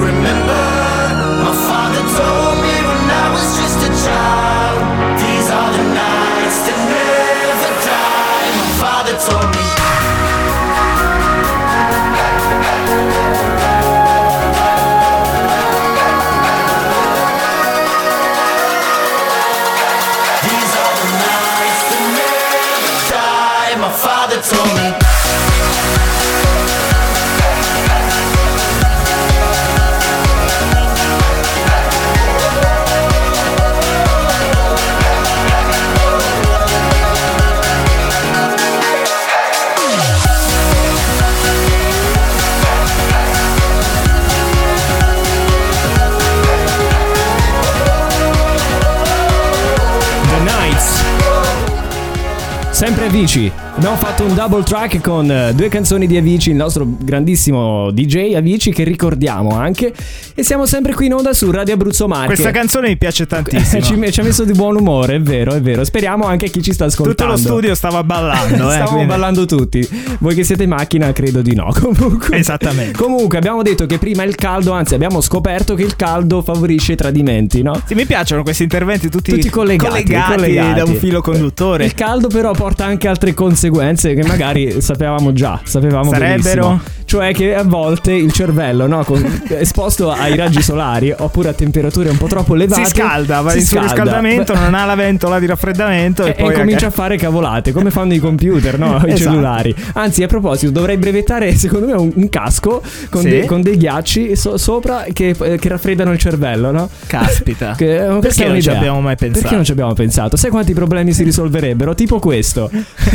Fatto 54.15 54.29
un 54.29 54.35
double 54.35 54.61
track 54.63 55.01
con 55.01 55.31
eh, 55.31 55.55
due 55.55 55.69
canzoni 55.69 56.05
di 56.05 56.17
Avicii, 56.17 56.51
il 56.51 56.57
nostro 56.57 56.85
grandissimo 56.87 57.89
DJ 57.89 58.35
Avicii 58.35 58.71
che 58.71 58.83
ricordiamo 58.83 59.57
anche. 59.57 59.91
E 60.35 60.43
siamo 60.43 60.67
sempre 60.67 60.93
qui 60.93 61.07
in 61.07 61.13
onda 61.15 61.33
su 61.33 61.49
Radio 61.49 61.73
Abruzzo 61.73 62.07
Marche. 62.07 62.27
Questa 62.27 62.51
canzone 62.51 62.89
mi 62.89 62.97
piace 62.97 63.25
tantissimo. 63.27 63.81
ci, 63.81 64.11
ci 64.11 64.19
ha 64.19 64.23
messo 64.23 64.43
di 64.45 64.51
buon 64.51 64.75
umore, 64.75 65.15
è 65.15 65.19
vero, 65.19 65.53
è 65.53 65.61
vero. 65.61 65.83
Speriamo 65.83 66.25
anche 66.25 66.51
chi 66.51 66.61
ci 66.61 66.73
sta 66.73 66.85
ascoltando. 66.85 67.17
Tutto 67.17 67.31
lo 67.31 67.37
studio 67.37 67.73
stava 67.73 68.03
ballando, 68.03 68.53
eh, 68.69 68.73
Stavamo 68.73 68.87
quindi- 68.89 69.05
ballando 69.07 69.45
tutti. 69.47 69.89
Voi 70.19 70.35
che 70.35 70.43
siete 70.43 70.61
in 70.61 70.69
macchina, 70.69 71.11
credo 71.11 71.41
di 71.41 71.55
no. 71.55 71.73
Comunque. 71.73 72.37
Esattamente. 72.37 72.95
Comunque, 72.95 73.39
abbiamo 73.39 73.63
detto 73.63 73.87
che 73.87 73.97
prima 73.97 74.21
il 74.21 74.35
caldo, 74.35 74.73
anzi, 74.73 74.93
abbiamo 74.93 75.21
scoperto 75.21 75.73
che 75.73 75.81
il 75.81 75.95
caldo 75.95 76.43
favorisce 76.43 76.91
i 76.91 76.95
tradimenti, 76.95 77.63
no? 77.63 77.81
Sì, 77.83 77.95
mi 77.95 78.05
piacciono 78.05 78.43
questi 78.43 78.61
interventi 78.61 79.09
tutti, 79.09 79.31
Tutti 79.31 79.49
collegati, 79.49 80.03
collegati. 80.03 80.73
da 80.75 80.83
un 80.83 80.93
filo 80.97 81.21
conduttore. 81.21 81.85
Il 81.85 81.95
caldo 81.95 82.27
però 82.27 82.51
porta 82.51 82.85
anche 82.85 83.07
altre 83.07 83.33
conseguenze 83.33 84.01
che 84.15 84.23
magari 84.27 84.81
sapevamo 84.81 85.33
già, 85.33 85.59
sapevamo 85.63 86.09
Sarebbero? 86.11 86.67
benissimo. 86.67 86.81
Cioè 87.13 87.31
che 87.31 87.53
a 87.53 87.61
volte 87.63 88.11
il 88.13 88.31
cervello, 88.31 88.87
no, 88.87 89.03
con- 89.03 89.41
esposto 89.49 90.09
ai 90.11 90.35
raggi 90.35 90.63
solari 90.63 91.13
oppure 91.15 91.49
a 91.49 91.53
temperature 91.53 92.09
un 92.09 92.17
po' 92.17 92.25
troppo 92.25 92.55
elevate, 92.55 92.85
Si 92.85 92.89
scalda, 92.89 93.41
va 93.41 93.51
si 93.51 93.59
in 93.59 93.65
scalda. 93.65 93.87
surriscaldamento, 93.89 94.55
non 94.55 94.73
ha 94.73 94.83
la 94.85 94.95
ventola 94.95 95.37
di 95.39 95.45
raffreddamento 95.45 96.23
e, 96.25 96.29
E, 96.29 96.31
e 96.31 96.43
poi 96.43 96.53
comincia 96.55 96.87
a 96.87 96.89
fare 96.89 97.15
cavolate 97.17 97.71
come 97.71 97.91
fanno 97.91 98.15
i 98.15 98.17
computer, 98.17 98.79
no? 98.79 98.95
I 99.05 99.11
Esatto. 99.11 99.15
cellulari. 99.29 99.75
Anzi, 99.93 100.23
a 100.23 100.27
proposito, 100.27 100.71
dovrei 100.71 100.97
brevettare, 100.97 101.53
secondo 101.55 101.85
me, 101.85 101.93
un, 101.93 102.11
un 102.15 102.29
casco 102.29 102.81
con, 103.11 103.21
Sì? 103.21 103.29
dei, 103.29 103.45
con 103.45 103.61
dei 103.61 103.77
ghiacci 103.77 104.35
so- 104.35 104.57
sopra 104.57 105.05
che, 105.13 105.35
che 105.35 105.67
raffreddano 105.69 106.11
il 106.13 106.17
cervello, 106.17 106.71
no? 106.71 106.89
Caspita. 107.05 107.75
Che, 107.83 107.95
eh, 108.07 108.19
Perché 108.19 108.47
non 108.47 108.59
ci 108.59 108.69
abbiamo 108.71 109.01
mai 109.01 109.15
pensato? 109.17 109.39
Perché 109.41 109.55
non 109.55 109.65
ci 109.65 109.71
abbiamo 109.71 109.93
pensato? 109.93 110.35
Sai 110.35 110.49
quanti 110.49 110.73
problemi 110.73 111.13
si 111.13 111.21
risolverebbero? 111.23 111.93
Tipo 111.93 112.17
questo. 112.17 112.71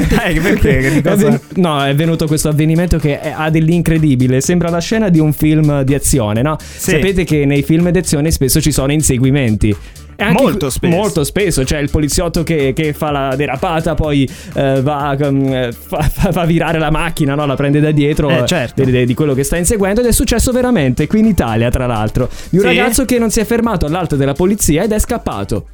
Dai, 0.09 0.39
perché? 0.39 0.79
Che 0.79 1.03
cosa- 1.03 1.41
no, 1.57 1.85
è 1.85 1.95
venuto 1.97 2.27
questo 2.29 2.49
avvenimento 2.49 2.99
che 2.99 3.19
ha 3.21 3.51
dell'incredibile. 3.89 4.41
Sembra 4.41 4.69
la 4.69 4.81
scena 4.81 5.09
di 5.09 5.19
un 5.19 5.33
film 5.33 5.83
di 5.83 5.95
azione, 5.95 6.43
no? 6.43 6.57
Sapete 6.59 7.25
che 7.25 7.45
nei 7.47 7.63
film 7.63 7.91
di 7.91 7.99
azione 7.99 8.31
spesso 8.31 8.61
ci 8.61 8.71
sono 8.71 8.93
inseguimenti. 8.93 9.75
Molto 10.33 10.69
spesso. 10.69 10.97
Molto 10.97 11.23
spesso, 11.23 11.65
cioè 11.65 11.79
il 11.79 11.91
poliziotto 11.91 12.43
che, 12.43 12.73
che 12.75 12.93
fa 12.93 13.13
la 13.13 13.37
derapata, 13.37 13.95
poi 13.95 14.29
eh, 14.55 14.81
va, 14.83 15.17
um, 15.21 15.71
fa, 15.71 16.01
fa- 16.01 16.33
fa 16.33 16.45
virare 16.45 16.81
la 16.81 16.91
macchina, 16.91 17.37
no? 17.37 17.47
la 17.47 17.55
prende 17.55 17.79
da 17.79 17.93
dietro 17.93 18.29
eh, 18.29 18.45
certo. 18.45 18.83
di, 18.83 19.07
di 19.07 19.15
quello 19.15 19.33
che 19.33 19.45
sta 19.45 19.57
inseguendo. 19.57 20.01
Ed 20.01 20.09
è 20.09 20.13
successo 20.13 20.51
veramente 20.51 21.07
qui 21.07 21.21
in 21.21 21.27
Italia, 21.27 21.71
tra 21.71 21.87
l'altro, 21.87 22.29
di 22.51 22.57
un 22.57 22.63
Sì? 22.63 22.67
ragazzo 22.67 23.05
che 23.05 23.17
non 23.21 23.31
si 23.31 23.39
è 23.39 23.45
fermato 23.45 23.87
all'alto 23.87 24.17
della 24.17 24.33
polizia 24.33 24.83
ed 24.83 24.91
è 24.91 24.99
scappato. 24.99 25.67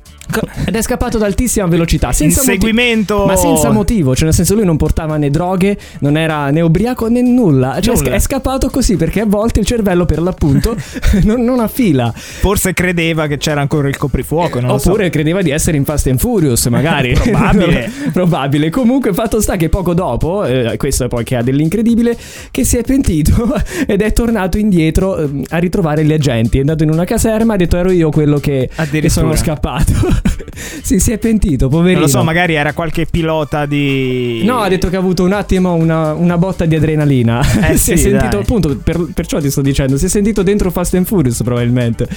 Ed 0.66 0.74
è 0.74 0.82
scappato 0.82 1.16
ad 1.16 1.22
altissima 1.22 1.66
velocità. 1.66 2.12
Senza 2.12 2.40
motivo. 2.40 2.54
Inseguimento. 2.54 3.26
Ma 3.26 3.37
senza 3.37 3.70
motivo, 3.70 4.14
cioè 4.14 4.24
nel 4.24 4.34
senso 4.34 4.54
lui 4.54 4.64
non 4.64 4.76
portava 4.76 5.16
né 5.16 5.30
droghe, 5.30 5.76
non 6.00 6.16
era 6.16 6.50
né 6.50 6.60
ubriaco 6.60 7.08
né 7.08 7.22
nulla. 7.22 7.80
Cioè 7.80 7.96
Nulla. 7.96 8.14
è 8.14 8.18
scappato 8.18 8.70
così 8.70 8.96
perché 8.96 9.20
a 9.20 9.26
volte 9.26 9.60
il 9.60 9.66
cervello 9.66 10.04
per 10.06 10.20
l'appunto 10.20 10.76
non, 11.24 11.42
non 11.42 11.60
affila. 11.60 12.12
Forse 12.14 12.72
credeva 12.72 13.26
che 13.26 13.37
c'era 13.37 13.60
ancora 13.60 13.88
il 13.88 13.96
coprifuoco, 13.96 14.60
lo 14.60 14.78
so. 14.78 14.90
Oppure 14.90 15.10
credeva 15.10 15.42
di 15.42 15.50
essere 15.50 15.76
in 15.76 15.84
Fast 15.84 16.06
and 16.06 16.18
Furious, 16.18 16.66
magari. 16.66 17.12
Probabile. 17.20 17.90
Probabile. 18.12 18.70
Comunque, 18.70 19.12
fatto 19.12 19.40
sta 19.40 19.56
che 19.56 19.68
poco 19.68 19.94
dopo, 19.94 20.44
eh, 20.44 20.76
questo 20.76 21.04
è 21.04 21.08
poi 21.08 21.24
che 21.24 21.37
ha 21.37 21.42
dell'incredibile, 21.42 22.16
che 22.50 22.64
si 22.64 22.76
è 22.76 22.82
pentito 22.82 23.54
ed 23.87 24.02
è 24.02 24.12
tornato 24.12 24.58
indietro 24.58 25.16
eh, 25.18 25.28
a 25.50 25.58
ritrovare 25.58 26.04
gli 26.04 26.12
agenti. 26.12 26.58
È 26.58 26.60
andato 26.60 26.82
in 26.82 26.90
una 26.90 27.04
caserma, 27.04 27.54
ha 27.54 27.56
detto 27.56 27.76
ero 27.76 27.90
io 27.90 28.10
quello 28.10 28.38
che, 28.38 28.68
che 28.90 29.08
sono 29.08 29.34
scappato. 29.34 30.13
sì, 30.83 30.98
si 30.98 31.12
è 31.12 31.18
pentito, 31.18 31.68
poverino. 31.68 32.00
Non 32.00 32.09
lo 32.09 32.09
so, 32.09 32.22
magari 32.22 32.55
era 32.55 32.72
qualche 32.72 33.07
pilota 33.07 33.66
di. 33.66 34.42
No, 34.44 34.59
ha 34.61 34.68
detto 34.68 34.88
che 34.88 34.96
ha 34.96 34.98
avuto 34.98 35.24
un 35.24 35.33
attimo 35.33 35.74
una, 35.74 36.12
una 36.12 36.38
botta 36.38 36.64
di 36.64 36.74
adrenalina. 36.77 37.40
Eh 37.40 37.77
si 37.79 37.92
è 37.92 37.96
sì, 37.96 38.03
sentito, 38.03 38.37
dai. 38.37 38.40
appunto, 38.42 38.77
per- 38.77 39.09
perciò 39.14 39.40
ti 39.40 39.50
sto 39.50 39.61
dicendo, 39.62 39.96
si 39.96 40.07
è 40.07 40.09
sentito 40.09 40.42
dentro 40.42 40.70
Fast 40.70 40.94
and 40.94 41.07
Furious 41.07 41.42
probabilmente. 41.42 42.09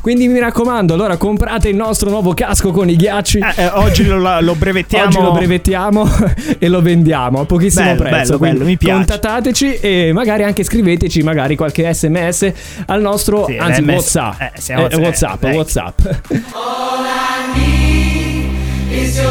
Quindi 0.00 0.28
mi 0.28 0.38
raccomando, 0.38 0.92
allora 0.94 1.16
comprate 1.16 1.68
il 1.68 1.76
nostro 1.76 2.10
nuovo 2.10 2.34
casco 2.34 2.70
con 2.70 2.88
i 2.90 2.96
ghiacci. 2.96 3.38
Eh, 3.38 3.62
eh, 3.62 3.66
oggi 3.74 4.04
lo, 4.04 4.40
lo 4.40 4.54
brevettiamo. 4.54 5.06
Oggi 5.06 5.20
lo 5.20 5.32
brevettiamo 5.32 6.08
e 6.58 6.68
lo 6.68 6.82
vendiamo 6.82 7.40
a 7.40 7.44
pochissimo 7.46 7.84
Bello, 7.94 8.02
prezzo. 8.02 8.38
bello, 8.38 8.52
bello, 8.52 8.64
mi 8.64 8.76
piace. 8.76 8.96
Contattateci 8.98 9.74
e 9.80 10.10
magari 10.12 10.42
anche 10.42 10.62
scriveteci 10.62 11.22
magari 11.22 11.56
qualche 11.56 11.92
sms 11.92 12.52
al 12.86 13.00
nostro, 13.00 13.46
Sì, 13.46 13.56
anzi 13.56 13.82
WhatsApp. 13.82 14.40
eh, 14.40 14.52
siamo- 14.60 14.88
Eh, 14.88 14.96
WhatsApp, 14.96 15.44
eh, 17.44 17.54
dai. 17.54 17.74
WhatsApp. 18.94 18.94
Is 18.94 19.18
your 19.18 19.23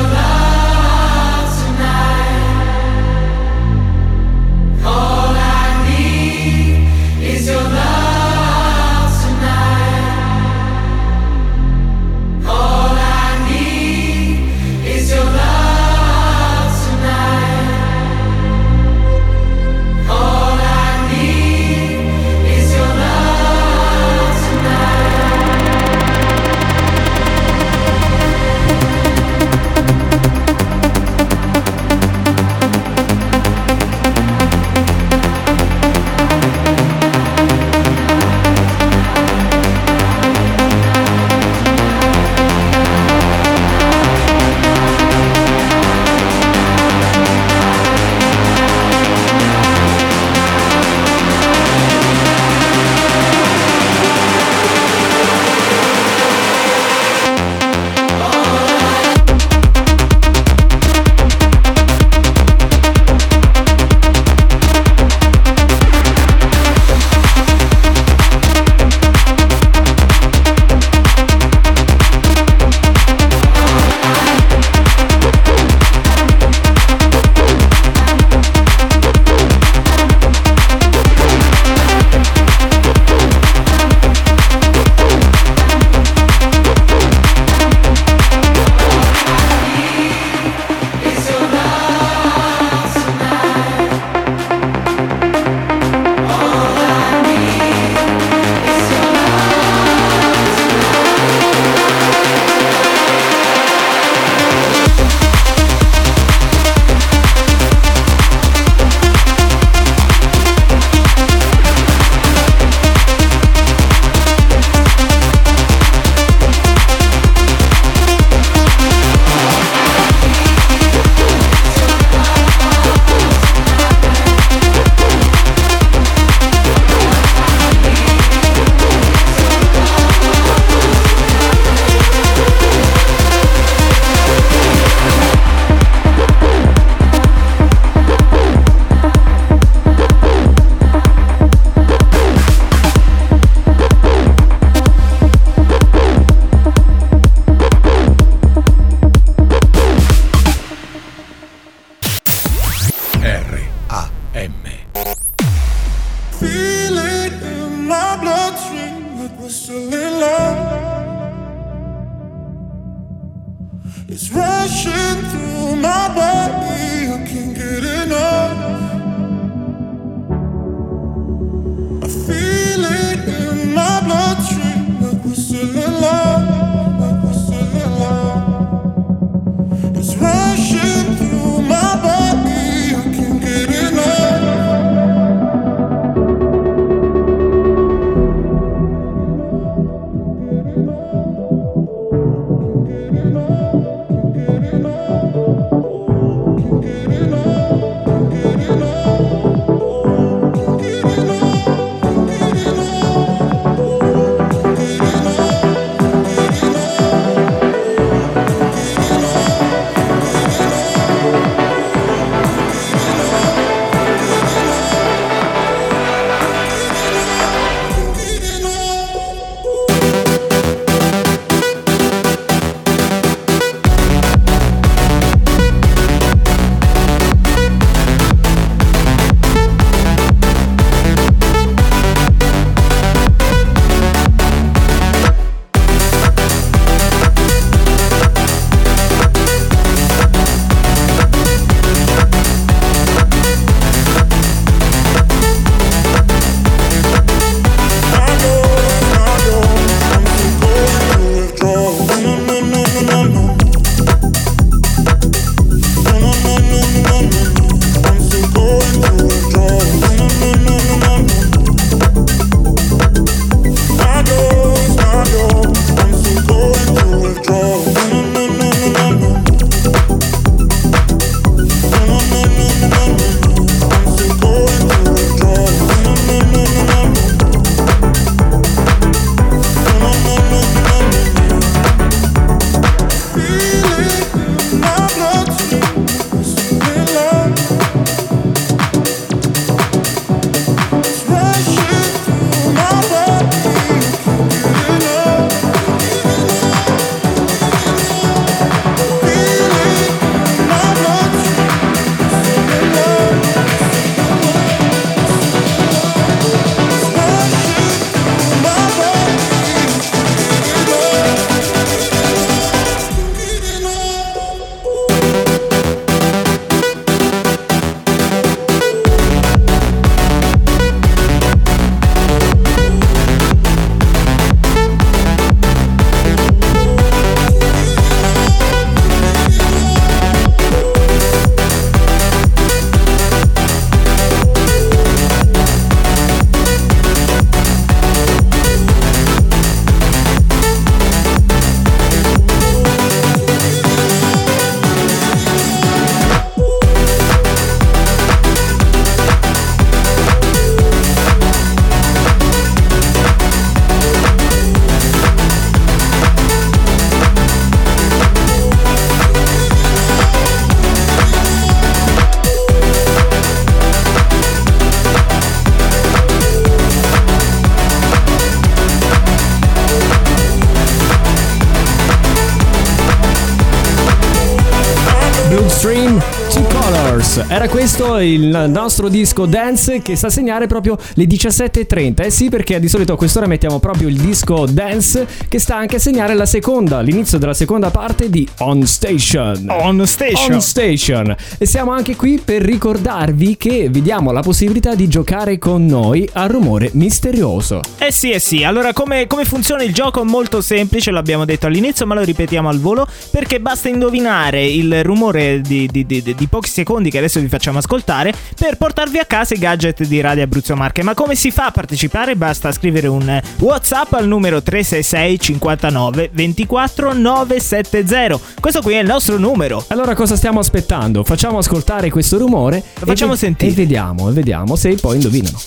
questo 377.84 378.18
il 378.20 378.68
nostro 378.70 379.10
disco 379.10 379.46
dance 379.46 380.02
che 380.02 380.16
sta 380.16 380.28
a 380.28 380.30
segnare 380.30 380.68
proprio 380.68 380.98
le 381.16 381.26
17.30. 381.26 382.24
Eh 382.24 382.30
sì, 382.30 382.48
perché 382.48 382.80
di 382.80 382.88
solito 382.88 383.12
a 383.12 383.18
quest'ora 383.18 383.46
mettiamo 383.46 383.80
proprio 383.80 384.08
il 384.08 384.16
disco 384.16 384.66
dance 384.66 385.28
che 385.50 385.60
sta 385.60 385.76
anche 385.76 385.98
a 385.98 386.00
segnare 386.00 386.34
la 386.34 386.46
seconda, 386.46 387.02
l'inizio 387.02 387.38
della 387.38 387.54
seconda 387.54 387.90
parte 387.92 388.30
di 388.30 388.48
On 388.60 388.88
Station. 388.88 389.66
On 389.68 390.08
Station. 390.08 390.54
On 390.54 390.62
Station. 390.62 391.36
E 391.58 391.66
siamo 391.66 391.92
anche 391.92 392.16
qui 392.16 392.40
per 392.42 392.62
ricordarvi 392.62 393.58
che 393.58 393.90
vi 393.90 394.02
diamo 394.02 394.32
la 394.32 394.42
possibilità 394.42 394.96
di 394.96 395.10
giocare 395.10 395.58
con 395.58 395.86
noi 395.86 396.26
al 396.32 396.48
rumore 396.48 396.90
misterioso. 396.94 397.82
Eh 397.98 398.14
sì, 398.14 398.32
eh 398.32 398.40
sì. 398.40 398.64
Allora, 398.64 398.94
come, 398.94 399.28
come 399.28 399.44
funziona 399.44 399.84
il 399.84 399.94
gioco? 399.94 400.24
Molto 400.24 400.62
semplice, 400.62 401.12
l'abbiamo 401.12 401.44
detto 401.44 401.66
all'inizio, 401.66 402.06
ma 402.06 402.16
lo 402.16 402.24
ripetiamo 402.24 402.70
al 402.70 402.80
volo. 402.80 403.06
Perché 403.30 403.60
basta 403.60 403.90
indovinare 403.90 404.66
il 404.66 405.04
rumore 405.04 405.60
di, 405.60 405.90
di- 405.92 406.06
di- 406.06 406.34
di 406.34 406.48
pochi 406.48 406.70
secondi 406.70 407.10
che 407.10 407.18
adesso 407.18 407.42
vi 407.42 407.50
facciamo 407.50 407.72
ascoltare 407.80 408.34
per 408.58 408.78
portarvi 408.78 409.18
a 409.20 409.26
casa 409.26 409.54
i 409.54 409.58
gadget 409.58 410.04
di 410.06 410.22
Radio 410.22 410.44
Abruzzo 410.44 410.76
Marche. 410.76 411.04
Ma 411.04 411.14
come 411.14 411.36
si 411.36 411.52
fa 411.52 411.68
a 411.68 411.72
partecipare? 411.72 412.36
Basta 412.36 412.72
scrivere 412.72 413.08
un 413.08 413.42
WhatsApp 413.60 414.14
al 414.14 414.28
numero 414.28 414.62
366 414.62 415.40
59 415.40 416.30
24 416.34 417.14
970. 417.14 418.40
Questo 418.60 418.82
qui 418.82 418.94
è 418.94 419.00
il 419.00 419.08
nostro 419.08 419.38
numero. 419.38 419.84
Allora 419.88 420.16
cosa 420.16 420.36
stiamo 420.36 420.60
aspettando? 420.60 421.24
Facciamo 421.24 421.58
ascoltare 421.58 422.10
questo 422.10 422.38
rumore 422.38 422.84
Lo 423.00 423.06
facciamo 423.06 423.34
e, 423.34 423.38
sentire. 423.38 423.72
E 423.72 423.76
vediamo, 423.76 424.30
e 424.30 424.34
vediamo 424.34 424.76
se 424.76 424.96
poi 424.96 425.16
indovinano. 425.16 425.60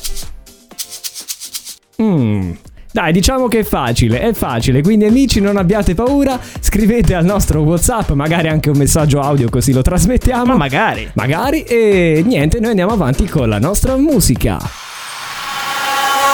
Mm. 2.03 2.53
Dai, 2.96 3.12
diciamo 3.12 3.46
che 3.46 3.59
è 3.59 3.62
facile, 3.62 4.20
è 4.20 4.32
facile, 4.32 4.80
quindi 4.80 5.04
amici 5.04 5.38
non 5.38 5.59
abbiate 5.59 5.92
paura, 5.94 6.40
scrivete 6.61 7.14
al 7.14 7.26
nostro 7.26 7.61
WhatsApp, 7.61 8.12
magari 8.12 8.48
anche 8.48 8.70
un 8.70 8.78
messaggio 8.78 9.20
audio 9.20 9.50
così 9.50 9.74
lo 9.74 9.82
trasmettiamo. 9.82 10.46
Ma 10.46 10.54
magari. 10.54 11.06
Magari 11.12 11.61
e 11.64 12.22
niente, 12.24 12.59
noi 12.59 12.70
andiamo 12.70 12.92
avanti 12.92 13.26
con 13.26 13.50
la 13.50 13.59
nostra 13.59 13.96
musica. 13.96 14.59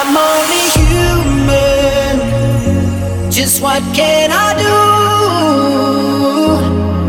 I'm 0.04 0.16
only 0.16 0.70
human. 0.76 2.20
Just 3.28 3.60
what 3.60 3.82
can 3.92 4.30
I 4.30 4.54
do? 4.62 4.70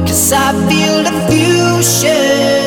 Cause 0.03 0.33
I 0.33 0.51
feel 0.67 1.03
the 1.03 1.11
fusion 1.29 2.62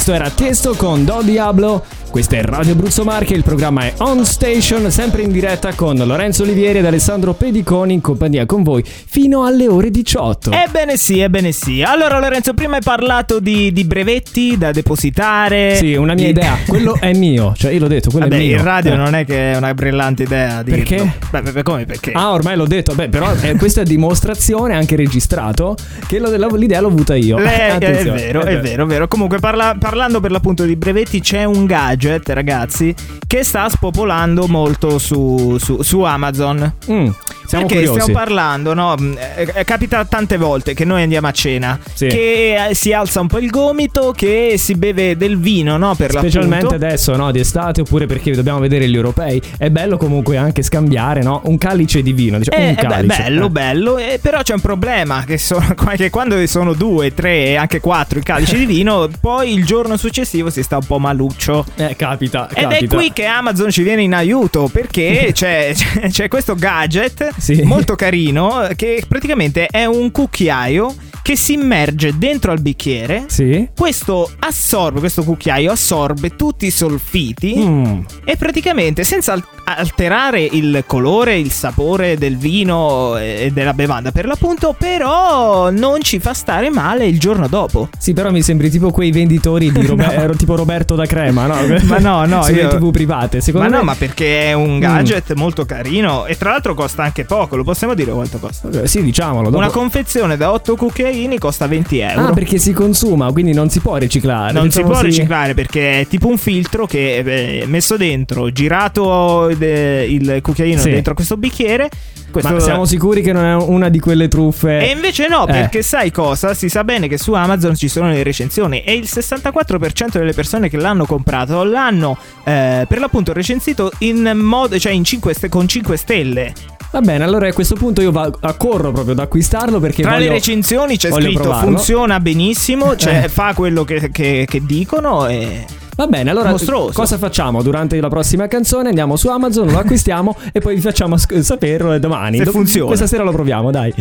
Questo 0.00 0.14
era 0.14 0.30
Testo 0.30 0.74
con 0.76 1.04
Do 1.04 1.20
Diablo. 1.20 1.84
Questa 2.10 2.36
è 2.36 2.42
Radio 2.42 2.72
Abruzzo 2.72 3.04
Marche, 3.04 3.34
il 3.34 3.44
programma 3.44 3.82
è 3.82 3.92
On 3.98 4.24
Station, 4.24 4.90
sempre 4.90 5.22
in 5.22 5.30
diretta 5.30 5.72
con 5.74 5.96
Lorenzo 5.96 6.42
Olivieri 6.42 6.78
ed 6.78 6.84
Alessandro 6.84 7.34
Pediconi 7.34 7.92
in 7.94 8.00
compagnia 8.00 8.46
con 8.46 8.64
voi 8.64 8.82
fino 8.84 9.44
alle 9.44 9.68
ore 9.68 9.90
18. 9.92 10.50
Ebbene 10.50 10.96
sì, 10.96 11.20
ebbene 11.20 11.52
sì. 11.52 11.82
Allora 11.82 12.18
Lorenzo, 12.18 12.52
prima 12.52 12.76
hai 12.76 12.82
parlato 12.82 13.38
di, 13.38 13.72
di 13.72 13.84
brevetti 13.84 14.58
da 14.58 14.72
depositare. 14.72 15.76
Sì, 15.76 15.94
una 15.94 16.14
mia 16.14 16.24
di- 16.24 16.30
idea. 16.30 16.58
Quello 16.66 16.96
è 16.98 17.12
mio, 17.14 17.54
cioè 17.56 17.70
io 17.70 17.78
l'ho 17.78 17.86
detto, 17.86 18.10
quello 18.10 18.26
Vabbè, 18.26 18.40
è 18.40 18.44
mio. 18.44 18.56
in 18.56 18.64
radio 18.64 18.92
Eh. 18.92 18.96
non 18.96 19.14
è 19.14 19.24
che 19.24 19.52
è 19.52 19.56
una 19.56 19.72
brillante 19.72 20.24
idea 20.24 20.64
dirlo. 20.64 20.82
Perché? 20.82 21.12
Beh, 21.30 21.42
beh, 21.52 21.62
come 21.62 21.86
perché? 21.86 22.10
Ah, 22.12 22.32
ormai 22.32 22.56
l'ho 22.56 22.66
detto, 22.66 22.92
beh, 22.92 23.08
però 23.08 23.32
eh, 23.40 23.54
questa 23.54 23.82
è 23.82 23.84
dimostrazione 23.84 24.74
anche 24.74 24.96
registrato 24.96 25.76
che 26.08 26.18
l'idea 26.18 26.80
l'ho 26.80 26.88
avuta 26.88 27.14
io. 27.14 27.38
Le- 27.40 27.78
è 27.78 28.02
vero, 28.02 28.42
eh, 28.44 28.56
è 28.56 28.60
vero, 28.60 28.82
è 28.82 28.86
vero. 28.86 29.06
Comunque, 29.06 29.38
parla- 29.38 29.76
parlando 29.78 30.18
per 30.18 30.32
l'appunto 30.32 30.64
di 30.64 30.74
brevetti, 30.74 31.20
c'è 31.20 31.44
un 31.44 31.66
gadget, 31.66 31.98
ragazzi, 32.08 32.94
che 33.26 33.42
sta 33.44 33.68
spopolando 33.68 34.46
molto 34.46 34.98
su, 34.98 35.56
su- 35.58 35.82
su 35.82 36.00
Amazon. 36.02 36.72
Mm, 36.90 37.08
siamo 37.46 37.66
Perché 37.66 37.84
curiosi. 37.84 38.00
stiamo 38.00 38.18
parlando, 38.18 38.74
no? 38.74 38.94
Mm, 39.00 39.14
eh, 39.54 39.64
capita 39.64 40.04
tante 40.04 40.36
volte 40.36 40.72
che 40.74 40.84
noi 40.84 41.02
andiamo 41.02 41.26
a 41.26 41.32
cena, 41.32 41.78
Sì. 41.94 42.06
che 42.06 42.68
eh, 42.68 42.74
si 42.74 42.92
alza 42.92 43.20
un 43.20 43.26
po' 43.26 43.38
il 43.38 43.50
gomito, 43.50 44.12
che 44.16 44.54
si 44.56 44.74
beve 44.74 45.16
del 45.16 45.38
vino, 45.38 45.76
no? 45.76 45.94
Per 45.94 46.10
Specialmente 46.10 46.64
l'appunto. 46.66 46.84
adesso, 46.86 47.16
no, 47.16 47.30
di 47.30 47.40
estate, 47.40 47.80
oppure 47.82 48.06
perché 48.06 48.30
dobbiamo 48.32 48.58
vedere 48.60 48.88
gli 48.88 48.94
europei. 48.94 49.40
È 49.58 49.68
bello 49.70 49.96
comunque 49.96 50.36
anche 50.36 50.62
scambiare, 50.62 51.22
no? 51.22 51.40
Un 51.44 51.58
calice 51.58 52.02
di 52.02 52.12
vino, 52.12 52.38
diciamo, 52.38 52.56
Eh, 52.62 52.68
un 52.68 52.70
eh, 52.70 52.74
beh, 52.74 52.88
calice. 52.88 53.22
bello, 53.22 53.46
Eh. 53.46 53.50
bello, 53.50 53.98
eh, 53.98 54.18
però 54.22 54.42
c'è 54.42 54.54
un 54.54 54.60
problema 54.60 55.24
che, 55.24 55.38
sono, 55.38 55.74
che 55.96 56.10
quando 56.10 56.44
sono 56.46 56.72
due, 56.72 57.12
tre 57.14 57.46
e 57.46 57.54
anche 57.56 57.80
quattro 57.80 58.18
i 58.18 58.22
calici 58.22 58.56
di 58.56 58.66
vino, 58.66 59.08
poi 59.20 59.52
il 59.52 59.64
giorno 59.64 59.96
successivo 59.96 60.50
si 60.50 60.62
sta 60.62 60.76
un 60.76 60.84
po' 60.86 60.98
maluccio. 60.98 61.64
Eh, 61.76 61.89
capita, 61.96 62.48
Ed 62.52 62.68
è 62.70 62.72
capita. 62.74 62.96
qui 62.96 63.12
che 63.12 63.24
Amazon 63.24 63.70
ci 63.70 63.82
viene 63.82 64.02
in 64.02 64.14
aiuto 64.14 64.68
perché 64.72 65.30
c'è, 65.34 65.72
c'è- 65.74 66.08
c'è 66.08 66.28
questo 66.28 66.54
gadget 66.54 67.34
Sì. 67.38 67.62
molto 67.62 67.94
carino 67.94 68.68
che 68.76 69.02
praticamente 69.06 69.66
è 69.66 69.84
un 69.84 70.10
cucchiaio 70.10 70.94
che 71.22 71.36
si 71.36 71.52
immerge 71.54 72.16
dentro 72.18 72.52
al 72.52 72.60
bicchiere. 72.60 73.24
Sì? 73.28 73.68
Questo 73.76 74.30
assorbe, 74.38 74.98
questo 75.00 75.22
cucchiaio 75.22 75.72
assorbe 75.72 76.36
tutti 76.36 76.66
i 76.66 76.70
solfiti 76.70 77.54
Mm. 77.56 78.00
e 78.24 78.36
praticamente 78.36 79.04
senza 79.04 79.32
al- 79.32 79.44
alterare 79.64 80.42
il 80.42 80.82
colore, 80.86 81.38
il 81.38 81.50
sapore 81.52 82.16
del 82.18 82.36
vino 82.36 83.16
e 83.18 83.50
della 83.52 83.72
bevanda 83.72 84.10
per 84.10 84.26
l'appunto, 84.26 84.74
però 84.76 85.70
non 85.70 86.00
ci 86.02 86.18
fa 86.18 86.32
stare 86.34 86.70
male 86.70 87.06
il 87.06 87.18
giorno 87.20 87.46
dopo. 87.46 87.88
Sì, 87.98 88.12
però 88.12 88.30
mi 88.30 88.42
sembri 88.42 88.68
tipo 88.70 88.90
quei 88.90 89.10
venditori 89.12 89.70
di 89.70 89.84
Robe- 89.86 89.98
No. 90.26 90.34
tipo 90.34 90.56
Roberto 90.56 90.94
da 90.96 91.06
Crema, 91.06 91.46
no? 91.46 91.56
Ma 91.84 91.98
no, 91.98 92.24
no, 92.26 92.42
Sulle 92.42 92.62
io- 92.62 92.68
tv 92.68 92.90
private. 92.90 93.40
Secondo 93.40 93.68
ma 93.68 93.72
me... 93.72 93.78
no, 93.78 93.84
ma 93.84 93.94
perché 93.94 94.50
è 94.50 94.56
Mm. 94.56 94.60
un 94.60 94.78
gadget 94.80 95.34
molto 95.34 95.64
carino 95.64 96.26
e 96.26 96.36
tra 96.36 96.50
l'altro 96.50 96.74
costa 96.74 97.02
anche 97.04 97.24
poco, 97.24 97.54
lo 97.56 97.62
possiamo 97.64 97.94
dire 97.94 98.10
quanto 98.12 98.38
costa? 98.38 98.86
Sì, 98.86 99.02
diciamolo. 99.02 99.44
dopo- 99.50 99.56
Una 99.58 99.70
confezione 99.70 100.36
da 100.36 100.50
8 100.52 100.74
cucchiaini 101.10 101.38
costa 101.38 101.66
20 101.66 101.98
euro. 101.98 102.26
Ah, 102.28 102.32
perché 102.32 102.58
si 102.58 102.72
consuma, 102.72 103.30
quindi 103.32 103.52
non 103.52 103.68
si 103.68 103.80
può 103.80 103.96
riciclare. 103.96 104.52
non 104.52 104.70
si 104.70 104.78
Pensavo 104.78 104.92
può 104.92 105.00
riciclare 105.02 105.54
perché 105.54 106.00
è 106.00 106.06
tipo 106.06 106.28
un 106.28 106.38
filtro 106.38 106.86
che 106.86 107.22
è 107.62 107.66
messo 107.66 107.96
dentro, 107.96 108.50
girato 108.50 109.48
eh, 109.48 110.06
il 110.08 110.38
cucchiaino 110.42 110.80
Sì. 110.80 110.90
dentro 110.90 111.14
questo 111.14 111.36
bicchiere. 111.36 111.88
Questo 112.30 112.52
Ma 112.52 112.60
siamo 112.60 112.84
sicuri 112.84 113.22
che 113.22 113.32
non 113.32 113.44
è 113.44 113.54
una 113.56 113.88
di 113.88 113.98
quelle 113.98 114.28
truffe. 114.28 114.78
E 114.88 114.92
invece 114.92 115.26
no, 115.26 115.48
Eh. 115.48 115.52
perché 115.52 115.82
sai 115.82 116.12
cosa? 116.12 116.54
Si 116.54 116.68
sa 116.68 116.84
bene 116.84 117.08
che 117.08 117.18
su 117.18 117.32
Amazon 117.32 117.74
ci 117.74 117.88
sono 117.88 118.08
le 118.08 118.22
recensioni 118.22 118.82
e 118.84 118.92
il 118.94 119.08
64% 119.12 120.18
delle 120.18 120.32
persone 120.32 120.68
che 120.68 120.76
l'hanno 120.76 121.06
comprato 121.06 121.64
l'hanno 121.64 122.16
eh, 122.44 122.84
per 122.88 123.00
l'appunto 123.00 123.32
recensito 123.32 123.90
in 123.98 124.30
modo, 124.36 124.78
cioè 124.78 124.92
in 124.92 125.02
5 125.02 125.34
ste- 125.34 125.48
con 125.48 125.66
5 125.66 125.96
stelle. 125.96 126.52
Va 126.92 127.00
bene, 127.00 127.22
allora 127.22 127.46
a 127.48 127.52
questo 127.52 127.76
punto 127.76 128.00
io 128.02 128.10
va- 128.10 128.30
accorro 128.40 128.90
proprio 128.90 129.12
ad 129.12 129.20
acquistarlo 129.20 129.78
perché 129.78 130.02
Tra 130.02 130.12
voglio... 130.12 130.24
le 130.24 130.30
recensioni 130.32 130.96
c'è 130.96 131.10
scritto 131.12 131.40
provarlo. 131.40 131.70
funziona 131.76 132.18
benissimo, 132.18 132.96
cioè 132.96 133.22
Eh. 133.24 133.28
fa 133.28 133.54
quello 133.54 133.84
che, 133.84 134.10
che- 134.10 134.44
che 134.48 134.64
dicono 134.66 135.26
e... 135.28 135.64
Va 135.94 136.06
bene, 136.08 136.30
allora 136.30 136.50
Mostruoso. 136.50 136.92
cosa 136.92 137.16
facciamo? 137.18 137.62
Durante 137.62 138.00
la 138.00 138.08
prossima 138.08 138.48
canzone 138.48 138.88
andiamo 138.88 139.14
su 139.16 139.28
Amazon, 139.28 139.68
lo 139.70 139.78
acquistiamo 139.78 140.36
e 140.52 140.58
poi 140.60 140.74
vi 140.74 140.80
facciamo 140.80 141.16
sc- 141.16 141.38
saperlo 141.40 141.96
domani. 142.00 142.38
Se 142.38 142.44
Do- 142.44 142.50
funziona. 142.50 142.86
Questa 142.86 143.06
sera 143.06 143.22
lo 143.22 143.30
proviamo, 143.32 143.70
dai. 143.70 143.94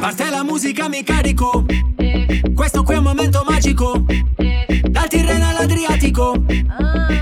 Parte 0.00 0.28
la 0.30 0.42
musica, 0.44 0.88
mi 0.88 1.02
carico. 1.04 1.64
Questo 2.54 2.82
qui 2.82 2.94
è 2.94 2.98
un 2.98 3.04
momento 3.04 3.44
magico. 3.48 4.04
Dal 4.90 5.08
Tirreno 5.08 5.48
all'Adriatico. 5.48 6.34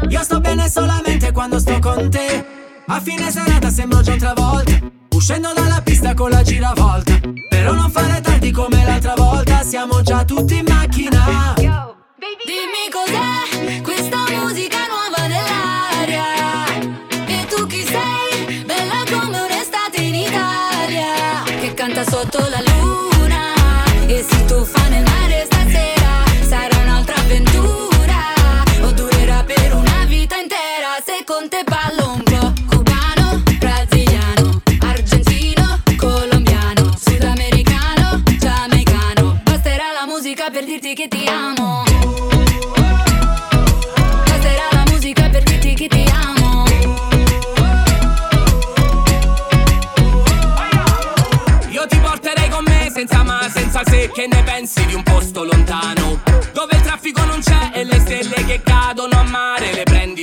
Io 0.09 0.23
sto 0.23 0.41
bene 0.41 0.69
solamente 0.69 1.33
quando 1.33 1.59
sto 1.59 1.79
con 1.79 2.11
te. 2.11 2.45
A 2.89 3.01
fine 3.01 3.31
serata 3.33 3.69
sembro 3.69 4.01
già 4.01 4.13
un'altra 4.15 4.33
volta. 4.35 4.73
Uscendo 5.11 5.53
dalla 5.53 5.81
pista 5.83 6.15
con 6.15 6.31
la 6.31 6.43
giravolta. 6.43 7.19
Però 7.49 7.73
non 7.73 7.91
fare 7.91 8.21
tardi 8.21 8.53
come 8.53 8.85
l'altra 8.85 9.15
volta. 9.15 9.63
Siamo 9.63 10.03
già 10.03 10.25
tutti 10.25 10.57
in 10.57 10.65
macchina. 10.69 11.55
Dimmi 11.57 12.89
cos'è 12.93 13.36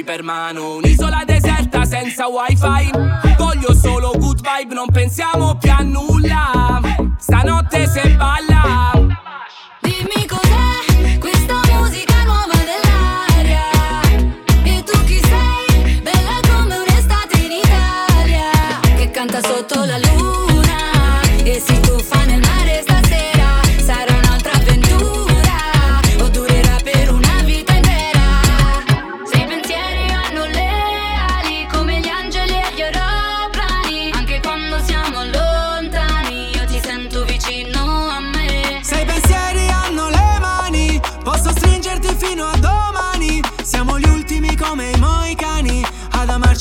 Per 0.04 0.22
mano. 0.22 0.76
Un'isola 0.76 1.24
deserta 1.26 1.86
senza 1.86 2.28
wifi. 2.28 2.92
Voglio 3.38 3.74
solo 3.74 4.12
good 4.18 4.42
vibe, 4.42 4.74
non 4.74 4.88
pensiamo 4.92 5.56
più 5.56 5.72
a 5.72 5.82
nulla. 5.82 6.82
Stanotte 7.18 7.88
se 7.88 8.10
balla 8.16 9.23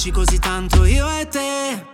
Amarci 0.02 0.10
così 0.10 0.38
tanto 0.40 0.84
io 0.84 1.08
e 1.16 1.28
te 1.28 1.91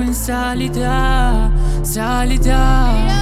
in 0.00 0.12
salita, 0.12 1.50
salita. 1.82 3.15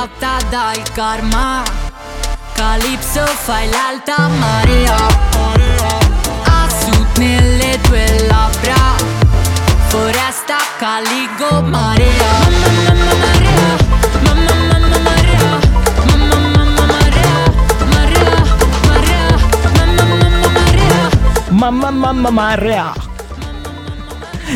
Liberata 0.00 0.38
dal 0.48 0.82
karma. 0.94 1.62
Calypso 2.54 3.24
fai 3.26 3.68
l'alta 3.68 4.28
marea. 4.28 4.96
A 6.44 6.68
sud 6.68 7.06
nelle 7.18 7.78
tue 7.82 8.26
labbra. 8.26 8.96
Foresta 9.88 10.56
caligo 10.78 11.62
marea. 11.68 12.32
Mamma 12.86 13.14
marea, 13.24 13.76
mamma 14.24 14.54
mamma 14.70 14.98
marea, 14.98 15.58
mamma 16.06 16.36
mamma 16.54 16.84
marea, 16.86 17.32
marea, 17.92 18.32
marea, 18.86 19.24
mamma 19.76 20.04
mamma 20.14 20.48
marea. 20.48 21.08
Mamma 21.50 21.90
mamma 21.90 22.30
marea. 22.30 23.09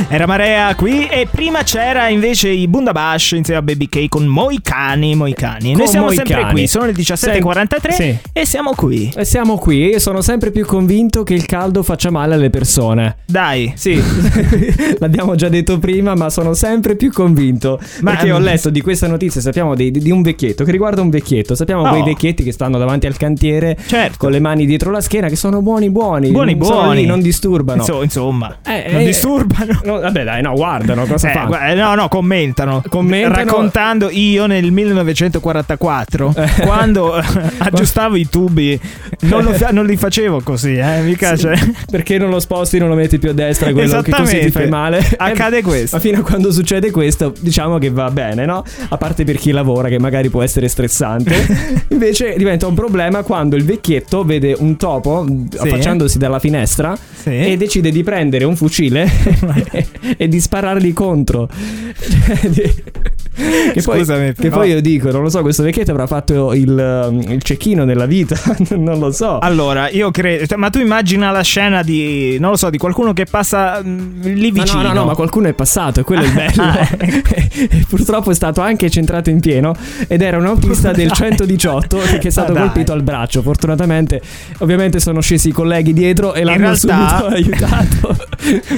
Era 0.09 0.27
Marea 0.27 0.75
qui 0.75 1.07
e 1.07 1.27
prima 1.31 1.63
c'era 1.63 2.09
invece 2.09 2.49
i 2.49 2.67
Bundabash 2.69 3.33
insieme 3.33 3.61
a 3.61 3.63
Baby 3.63 3.89
K 3.89 4.09
con 4.09 4.25
Moicani, 4.27 5.15
Moicani. 5.15 5.71
Noi 5.73 5.79
Con 5.83 5.87
siamo 5.89 6.07
Moicani. 6.07 6.29
sempre 6.29 6.51
qui, 6.53 6.67
sono 6.67 6.85
le 6.87 6.93
17.43 6.93 7.91
Sì. 7.93 8.17
e 8.33 8.45
siamo 8.47 8.73
qui. 8.75 9.13
E 9.17 9.25
siamo 9.25 9.57
qui 9.57 9.91
e 9.91 9.99
sono 10.01 10.21
sempre 10.21 10.51
più 10.51 10.65
convinto 10.67 11.23
che 11.23 11.35
il 11.35 11.47
caldo 11.47 11.83
faccia 11.83 12.11
male 12.11 12.35
alle 12.35 12.51
persone. 12.51 13.17
Dai. 13.27 13.73
Sì, 13.77 14.01
l'abbiamo 14.99 15.35
già 15.35 15.49
detto 15.49 15.79
prima, 15.79 16.15
ma 16.15 16.31
sono 16.31 16.55
sempre 16.55 16.97
più 16.97 17.13
convinto. 17.13 17.79
Ma- 18.01 18.13
perché 18.13 18.33
ho 18.33 18.39
letto 18.39 18.71
di 18.71 18.81
questa 18.81 19.07
notizia, 19.07 19.41
sappiamo 19.41 19.75
di, 19.75 19.91
di 19.91 20.11
un 20.11 20.23
vecchietto 20.23 20.65
che 20.65 20.71
riguarda 20.71 21.01
un 21.01 21.11
vecchietto. 21.11 21.55
Sappiamo 21.55 21.83
Oh. 21.85 21.89
quei 21.91 22.03
vecchietti 22.03 22.43
che 22.43 22.53
stanno 22.53 22.79
davanti 22.79 23.07
al 23.07 23.17
cantiere 23.17 23.77
Certo. 23.87 24.17
con 24.19 24.31
le 24.31 24.41
mani 24.41 24.65
dietro 24.65 24.91
la 24.91 25.01
schiena, 25.01 25.29
che 25.29 25.37
sono 25.37 25.61
buoni, 25.61 25.91
buoni. 25.91 26.31
Buoni, 26.31 26.55
buoni. 26.57 27.05
non 27.05 27.21
disturbano. 27.21 27.81
Inso- 27.81 28.03
insomma, 28.03 28.59
Eh, 28.65 28.87
non 28.91 29.01
eh, 29.03 29.05
disturbano. 29.05 29.81
No, 29.85 30.01
vabbè, 30.01 30.25
dai, 30.25 30.41
no, 30.43 30.53
guardano 30.55 31.05
cosa 31.05 31.31
Eh, 31.31 31.33
fanno. 31.35 31.59
eh, 31.61 31.75
no, 31.75 31.95
no, 31.95 32.09
commentano. 32.09 32.83
Commentano- 32.89 33.35
Raccontando 33.35 34.09
io 34.11 34.47
nel 34.47 34.73
1944, 34.73 36.33
Eh. 36.37 36.49
quando 36.63 37.17
eh, 37.19 37.23
aggiustavo 37.59 38.17
i 38.17 38.29
tubi, 38.29 38.79
non, 39.23 39.45
fa- 39.55 39.71
non 39.71 39.85
li 39.87 39.97
facevo 39.97 40.41
così, 40.43 40.75
eh, 40.77 41.01
mica 41.03 41.37
cioè. 41.37 41.59
Perché 41.91 42.17
non 42.19 42.31
lo 42.31 42.41
sposti, 42.41 42.79
non 42.79 42.89
lo 42.89 42.95
metti 42.95 43.19
più 43.19 43.31
a 43.31 43.33
destra, 43.33 43.73
quello 43.73 44.01
che 44.01 44.11
così 44.11 44.39
ti 44.41 44.51
fai 44.51 44.69
male. 44.69 45.05
Accade 45.17 45.59
Eh, 45.59 45.63
questo. 45.63 45.97
Ma 45.97 46.03
fino 46.03 46.19
a 46.21 46.23
quando 46.23 46.51
succede 46.51 46.91
questo, 46.91 47.33
diciamo 47.39 47.79
che 47.79 47.91
va 47.91 48.11
bene, 48.11 48.45
no? 48.47 48.65
A 48.89 48.97
parte 48.97 49.25
per 49.25 49.37
chi 49.37 49.51
lavora, 49.51 49.89
che 49.89 49.99
magari 49.99 50.29
può 50.31 50.43
essere 50.43 50.69
stressante. 50.69 51.85
Invece 51.89 52.35
diventa 52.37 52.67
un 52.67 52.75
problema 52.75 53.23
quando 53.23 53.57
il 53.57 53.65
vecchietto 53.65 54.25
vede 54.25 54.55
un 54.59 54.77
topo 54.77 55.27
Sì. 55.27 55.59
affacciandosi 55.59 56.19
dalla 56.19 56.39
finestra 56.39 56.97
Sì. 56.97 57.31
e 57.39 57.57
decide 57.57 57.91
di 57.91 58.03
prendere 58.03 58.45
un 58.45 58.57
fucile 58.57 59.09
e, 60.17 60.29
di 60.29 60.41
sparargli 60.41 60.93
contro. 60.93 61.49
Che 63.35 63.83
poi, 63.83 63.99
Scusami, 63.99 64.33
che 64.35 64.49
poi 64.51 64.71
io 64.71 64.81
dico, 64.81 65.11
non 65.11 65.23
lo 65.23 65.29
so, 65.29 65.41
questo 65.43 65.63
vecchietto 65.65 65.91
avrà 65.91 66.07
fatto 66.07 66.53
il, 66.55 66.71
um, 67.09 67.21
il 67.33 67.43
cecchino 67.43 67.85
nella 67.85 68.07
vita, 68.07 68.37
non 68.77 68.99
lo 68.99 69.11
so. 69.11 69.39
Allora, 69.41 69.89
io 69.91 70.11
credo. 70.11 70.47
cioè, 70.47 70.57
Ma 70.57 70.71
tu 70.71 70.79
immagina 70.79 71.31
la 71.31 71.43
scena 71.43 71.83
di. 71.83 72.39
Non 72.39 72.51
lo 72.51 72.57
so, 72.57 72.71
di 72.71 72.79
qualcuno 72.79 73.13
che 73.13 73.25
passa 73.25 73.81
mm, 73.85 74.23
lì 74.23 74.51
vicino. 74.53 74.83
no, 74.83 74.89
no, 74.89 74.95
no, 74.95 75.05
ma 75.07 75.15
qualcuno 75.15 75.49
è 75.49 75.53
passato, 75.53 76.01
e 76.01 76.03
quello 76.05 76.23
è 76.23 76.27
il 76.27 76.33
bello. 76.35 76.63
Ah, 76.63 76.89
Purtroppo 77.89 78.31
è 78.31 78.35
stato 78.35 78.61
anche 78.61 78.89
centrato 78.91 79.31
in 79.31 79.41
pieno 79.41 79.75
ed 80.07 80.23
era 80.23 80.37
un 80.37 80.47
autista 80.47 80.93
del 80.93 81.11
118 81.11 81.99
che 82.21 82.29
è 82.29 82.31
stato 82.31 82.53
dai. 82.53 82.63
colpito 82.63 82.93
al 82.93 83.03
braccio. 83.03 83.43
Fortunatamente, 83.43 84.21
ovviamente 84.59 85.01
sono 85.01 85.21
scesi 85.21 85.49
i 85.49 85.53
colleghi 85.53 85.93
dietro 85.93 86.35
e 86.35 86.45
l'hanno 86.45 86.59
realtà- 86.73 87.19
subito 87.19 87.35
aiutato. 87.35 88.17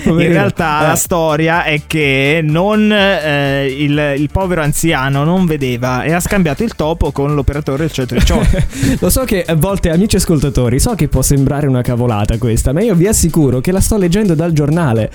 In 0.04 0.16
realtà 0.28 0.82
Eh. 0.84 0.86
la 0.88 0.96
storia 0.96 1.64
è 1.64 1.82
che 1.86 2.40
non 2.42 2.90
eh, 2.92 3.66
il, 3.66 4.14
il 4.16 4.28
povero 4.30 4.45
povero 4.46 4.62
anziano 4.62 5.24
non 5.24 5.44
vedeva 5.44 6.04
e 6.04 6.12
ha 6.12 6.20
scambiato 6.20 6.62
il 6.62 6.74
topo 6.76 7.10
con 7.10 7.34
l'operatore 7.34 7.78
del 7.78 7.90
118. 7.92 8.96
Lo 9.00 9.10
so 9.10 9.24
che 9.24 9.42
a 9.44 9.56
volte, 9.56 9.90
amici 9.90 10.14
ascoltatori, 10.16 10.78
so 10.78 10.94
che 10.94 11.08
può 11.08 11.20
sembrare 11.20 11.66
una 11.66 11.82
cavolata 11.82 12.38
questa, 12.38 12.72
ma 12.72 12.80
io 12.80 12.94
vi 12.94 13.08
assicuro 13.08 13.60
che 13.60 13.72
la 13.72 13.80
sto 13.80 13.96
leggendo 13.98 14.34
dal 14.34 14.52
giornale. 14.52 15.10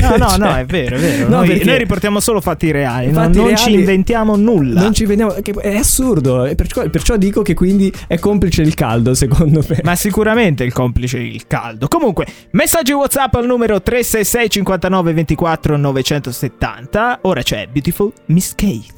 No, 0.00 0.16
no, 0.16 0.28
Cioè- 0.30 0.38
no, 0.38 0.56
è 0.56 0.64
vero, 0.64 0.96
è 0.96 0.98
vero. 0.98 1.28
No, 1.28 1.44
noi, 1.44 1.62
noi 1.62 1.76
riportiamo 1.76 2.20
solo 2.20 2.40
fatti 2.40 2.70
reali, 2.70 3.08
no? 3.08 3.12
Fatti 3.20 3.36
non 3.36 3.48
ci 3.56 3.64
reali- 3.66 3.74
inventiamo 3.80 4.36
nulla. 4.36 4.80
Non 4.80 4.94
ci 4.94 5.06
che 5.06 5.52
è 5.60 5.76
assurdo, 5.76 6.50
perciò, 6.56 6.88
perciò 6.88 7.16
dico 7.18 7.42
che 7.42 7.52
quindi 7.52 7.92
è 8.06 8.18
complice 8.18 8.62
il 8.62 8.72
caldo, 8.74 9.12
secondo 9.12 9.62
me. 9.68 9.80
Ma 9.82 9.94
sicuramente 9.94 10.64
il 10.64 10.72
complice 10.72 11.18
il 11.18 11.46
caldo. 11.46 11.86
Comunque, 11.88 12.26
messaggi 12.52 12.92
WhatsApp 12.92 13.34
al 13.34 13.44
numero 13.46 13.82
366 13.82 14.48
59 14.48 15.12
24 15.12 15.76
970. 15.76 17.18
Ora 17.22 17.42
c'è 17.42 17.68
Beautiful 17.70 18.10
Miss 18.26 18.54
Kate. 18.70 18.92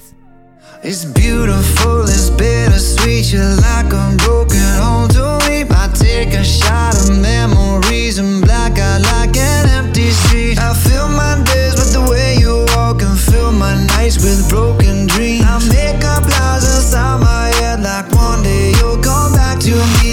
It's 0.82 1.06
beautiful, 1.06 2.02
it's 2.02 2.28
bittersweet. 2.28 3.32
You're 3.32 3.56
like 3.68 3.90
a 3.90 4.04
broken 4.18 4.68
to 5.16 5.26
me. 5.48 5.64
I 5.70 5.88
take 5.94 6.34
a 6.34 6.44
shot 6.44 6.92
of 7.00 7.08
memories 7.18 8.18
and 8.18 8.42
black 8.42 8.78
out 8.78 9.00
like 9.00 9.34
an 9.34 9.70
empty 9.70 10.10
street. 10.10 10.58
I 10.58 10.74
fill 10.74 11.08
my 11.08 11.42
days 11.46 11.74
with 11.80 11.92
the 11.96 12.04
way 12.10 12.36
you 12.38 12.66
walk 12.76 13.00
and 13.00 13.18
fill 13.18 13.50
my 13.50 13.74
nights 13.96 14.16
with 14.22 14.46
broken 14.50 15.06
dreams. 15.06 15.46
I 15.46 15.56
make 15.72 16.04
up 16.04 16.24
lies 16.24 16.64
inside 16.76 17.20
my 17.20 17.48
head 17.56 17.80
like 17.80 18.12
one 18.12 18.42
day 18.42 18.74
you'll 18.78 19.00
come 19.00 19.32
back 19.32 19.58
to 19.60 19.72
me. 19.96 20.11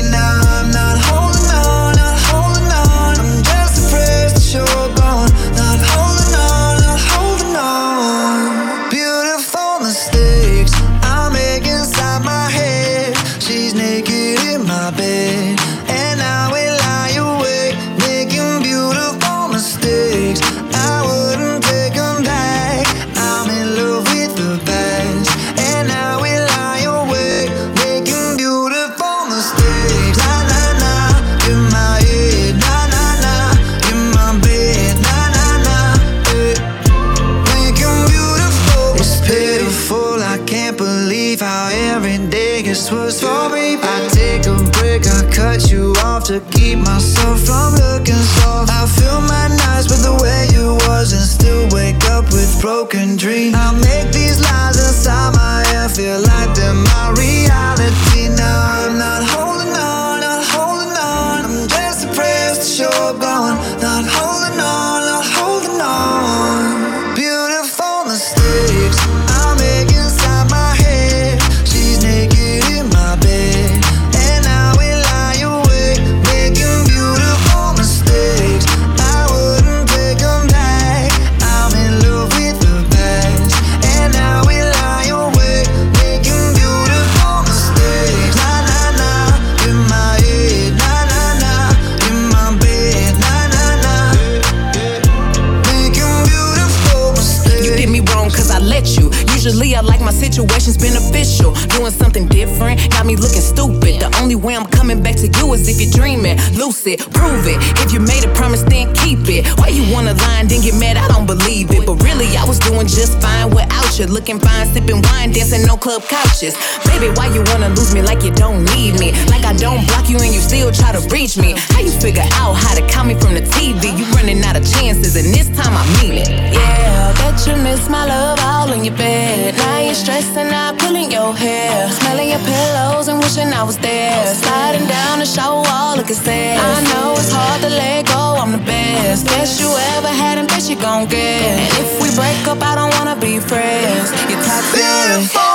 Lucid, 106.89 107.13
prove 107.13 107.45
it. 107.45 107.57
If 107.85 107.93
you 107.93 107.99
made 107.99 108.23
a 108.25 108.33
promise, 108.33 108.63
then 108.63 108.93
keep 108.93 109.27
it. 109.29 109.45
Why 109.59 109.69
you 109.69 109.83
wanna 109.93 110.13
lie 110.13 110.39
and 110.41 110.49
then 110.49 110.61
get 110.61 110.75
mad? 110.75 110.97
I 110.97 111.07
don't 111.07 111.25
believe 111.25 111.71
it. 111.71 111.85
But 111.85 112.01
really, 112.03 112.35
I 112.37 112.45
was 112.45 112.59
doing 112.59 112.87
just 112.87 113.21
fine 113.21 113.49
without 113.49 113.99
you. 113.99 114.05
Looking 114.05 114.39
fine, 114.39 114.67
sipping 114.73 115.01
wine, 115.03 115.31
dancing 115.31 115.65
no 115.65 115.77
club 115.77 116.03
couches. 116.03 116.55
Baby, 116.85 117.09
why 117.15 117.27
you 117.27 117.43
wanna 117.51 117.69
lose 117.69 117.93
me 117.93 118.01
like 118.01 118.23
you 118.23 118.31
don't 118.31 118.65
need 118.75 118.99
me? 118.99 119.11
Like 119.27 119.45
I 119.45 119.53
don't 119.53 119.85
block 119.87 120.09
you 120.09 120.17
and 120.17 120.33
you 120.33 120.41
still 120.41 120.71
try 120.71 120.91
to 120.91 121.01
reach 121.09 121.37
me. 121.37 121.55
How 121.73 121.79
you 121.79 121.91
figure 121.91 122.27
out 122.41 122.53
how 122.53 122.73
to 122.75 122.83
call 122.87 123.05
me 123.05 123.15
from 123.15 123.33
the 123.33 123.41
TV? 123.41 123.97
You 123.97 124.05
running 124.15 124.41
out 124.43 124.55
of 124.55 124.65
chances, 124.65 125.15
and 125.15 125.33
this 125.33 125.49
time 125.49 125.75
I 125.75 125.85
mean 126.01 126.17
it. 126.17 126.29
Yeah, 126.29 127.13
I 127.13 127.17
bet 127.19 127.45
you 127.45 127.55
miss 127.61 127.89
my 127.89 128.05
love 128.05 128.39
all 128.41 128.71
in 128.71 128.83
your 128.83 128.95
bed. 128.95 129.55
Now 129.57 129.79
you're 129.79 129.93
stressing 129.93 130.51
out, 130.53 130.79
pulling 130.79 131.11
your 131.11 131.33
hair, 131.35 131.88
your 132.29 132.39
pillows 132.39 133.07
and 133.07 133.17
wishing 133.19 133.51
I 133.51 133.63
was 133.63 133.77
there. 133.77 134.25
Sliding 134.35 134.87
down 134.87 135.19
the 135.19 135.25
shower 135.25 135.61
wall, 135.61 135.97
looking 135.97 136.15
sad. 136.15 136.61
I 136.61 136.81
know 136.93 137.13
it's 137.17 137.31
hard 137.31 137.61
to 137.63 137.69
let 137.69 138.05
go. 138.05 138.37
I'm 138.37 138.51
the 138.51 138.63
best, 138.63 139.25
best 139.25 139.59
you 139.59 139.69
ever 139.97 140.07
had, 140.07 140.37
and 140.37 140.47
best 140.47 140.69
you 140.69 140.75
gon' 140.75 141.07
get. 141.07 141.41
And 141.41 141.73
if 141.83 142.01
we 142.01 142.13
break 142.15 142.39
up, 142.47 142.61
I 142.61 142.75
don't 142.75 142.93
wanna 142.97 143.15
be 143.19 143.39
friends. 143.39 144.11
You're 144.29 144.43
toxic. 144.43 144.79
Beautiful 144.79 145.48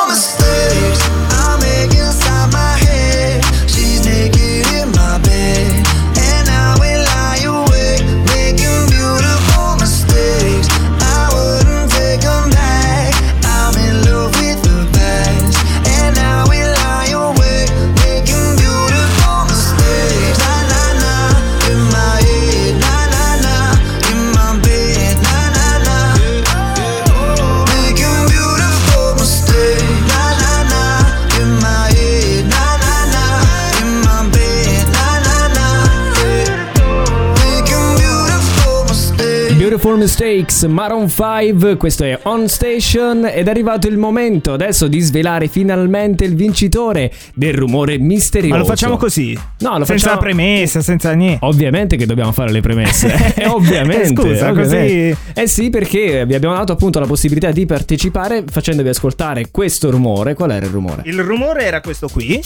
Beautiful 39.85 39.99
Mistakes, 39.99 40.63
Maroon 40.63 41.11
5, 41.11 41.77
questo 41.77 42.05
è 42.05 42.19
On 42.23 42.49
Station 42.49 43.27
ed 43.27 43.49
è 43.49 43.51
arrivato 43.51 43.87
il 43.87 43.99
momento 43.99 44.55
adesso 44.55 44.89
di 44.89 44.99
svelare 45.01 45.47
finalmente 45.47 46.25
il 46.25 46.35
vincitore 46.35 47.13
del 47.35 47.53
rumore 47.53 47.99
misterioso. 47.99 48.55
Ma 48.55 48.61
lo 48.63 48.65
facciamo 48.65 48.97
così? 48.97 49.39
No, 49.59 49.77
lo 49.77 49.85
senza 49.85 50.07
facciamo 50.07 50.21
premessa, 50.23 50.81
senza 50.81 51.13
niente. 51.13 51.45
Ovviamente 51.45 51.97
che 51.97 52.07
dobbiamo 52.07 52.33
fare 52.33 52.51
le 52.51 52.63
premesse. 52.63 53.33
Eh, 53.37 53.47
ovviamente. 53.47 54.23
Scusa, 54.23 54.51
ovviamente. 54.51 55.17
Eh 55.35 55.47
sì, 55.49 55.69
perché 55.69 56.25
vi 56.25 56.35
abbiamo 56.35 56.55
dato 56.55 56.73
appunto 56.73 57.01
la 57.01 57.07
possibilità 57.07 57.51
di 57.51 57.67
partecipare 57.67 58.45
facendovi 58.47 58.89
ascoltare 58.89 59.51
questo 59.51 59.91
rumore. 59.91 60.35
Qual 60.35 60.51
era 60.51 60.65
il 60.65 60.73
rumore? 60.73 61.03
Il 61.05 61.21
rumore 61.21 61.65
era 61.65 61.81
questo 61.81 62.09
qui. 62.09 62.41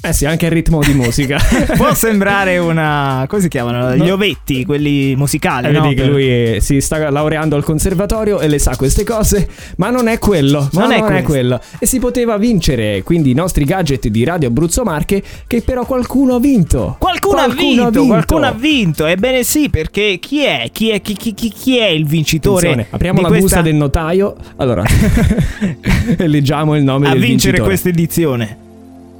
Eh 0.00 0.12
sì, 0.12 0.26
anche 0.26 0.46
il 0.46 0.52
ritmo 0.52 0.78
di 0.80 0.94
musica. 0.94 1.38
Può 1.76 1.92
sembrare 1.94 2.56
una. 2.58 3.24
come 3.28 3.42
si 3.42 3.48
chiamano? 3.48 3.96
Gli 3.96 4.06
No. 4.06 4.12
ovetti, 4.14 4.64
quelli 4.64 5.16
musicali. 5.16 5.66
Eh, 5.66 5.70
no? 5.72 5.82
vedi 5.82 5.94
che 5.96 6.04
lui 6.06 6.28
eh, 6.54 6.58
si 6.60 6.80
sta 6.80 7.10
laureando 7.10 7.56
al 7.56 7.64
conservatorio 7.64 8.38
e 8.38 8.46
le 8.46 8.60
sa 8.60 8.76
queste 8.76 9.02
cose, 9.02 9.48
ma 9.78 9.90
non 9.90 10.06
è 10.06 10.18
quello. 10.20 10.68
Non 10.72 10.88
no, 10.88 10.94
è 10.94 10.98
non 11.00 11.06
è 11.08 11.10
questo. 11.10 11.30
quello. 11.32 11.60
E 11.80 11.86
si 11.86 11.98
poteva 11.98 12.36
vincere 12.38 13.02
quindi 13.02 13.32
i 13.32 13.34
nostri 13.34 13.64
gadget 13.64 14.06
di 14.06 14.22
Radio 14.22 14.48
Abruzzo 14.48 14.84
Marche, 14.84 15.20
che 15.48 15.62
però 15.62 15.84
qualcuno 15.84 16.36
ha 16.36 16.40
vinto. 16.40 16.94
Qualcuno, 17.00 17.40
ha, 17.40 17.48
vinto, 17.48 18.06
qualcuno 18.06 18.46
ha 18.46 18.52
vinto. 18.52 19.04
Ebbene 19.04 19.42
sì, 19.42 19.68
perché 19.68 20.18
chi 20.20 20.44
è? 20.44 20.68
Chi 20.70 20.90
è, 20.90 21.00
chi, 21.00 21.14
chi- 21.14 21.34
chi- 21.34 21.50
chi 21.52 21.76
è 21.78 21.88
il 21.88 22.06
vincitore? 22.06 22.68
Attenzione, 22.68 22.86
apriamo 22.88 23.20
la 23.20 23.26
questa- 23.26 23.46
busta 23.46 23.62
del 23.62 23.74
notaio. 23.74 24.36
Allora, 24.58 24.84
leggiamo 26.18 26.76
il 26.76 26.84
nome 26.84 27.08
a 27.08 27.10
del 27.10 27.18
vincere 27.20 27.56
vincitore. 27.58 27.62
questa 27.68 27.88
edizione 27.88 28.58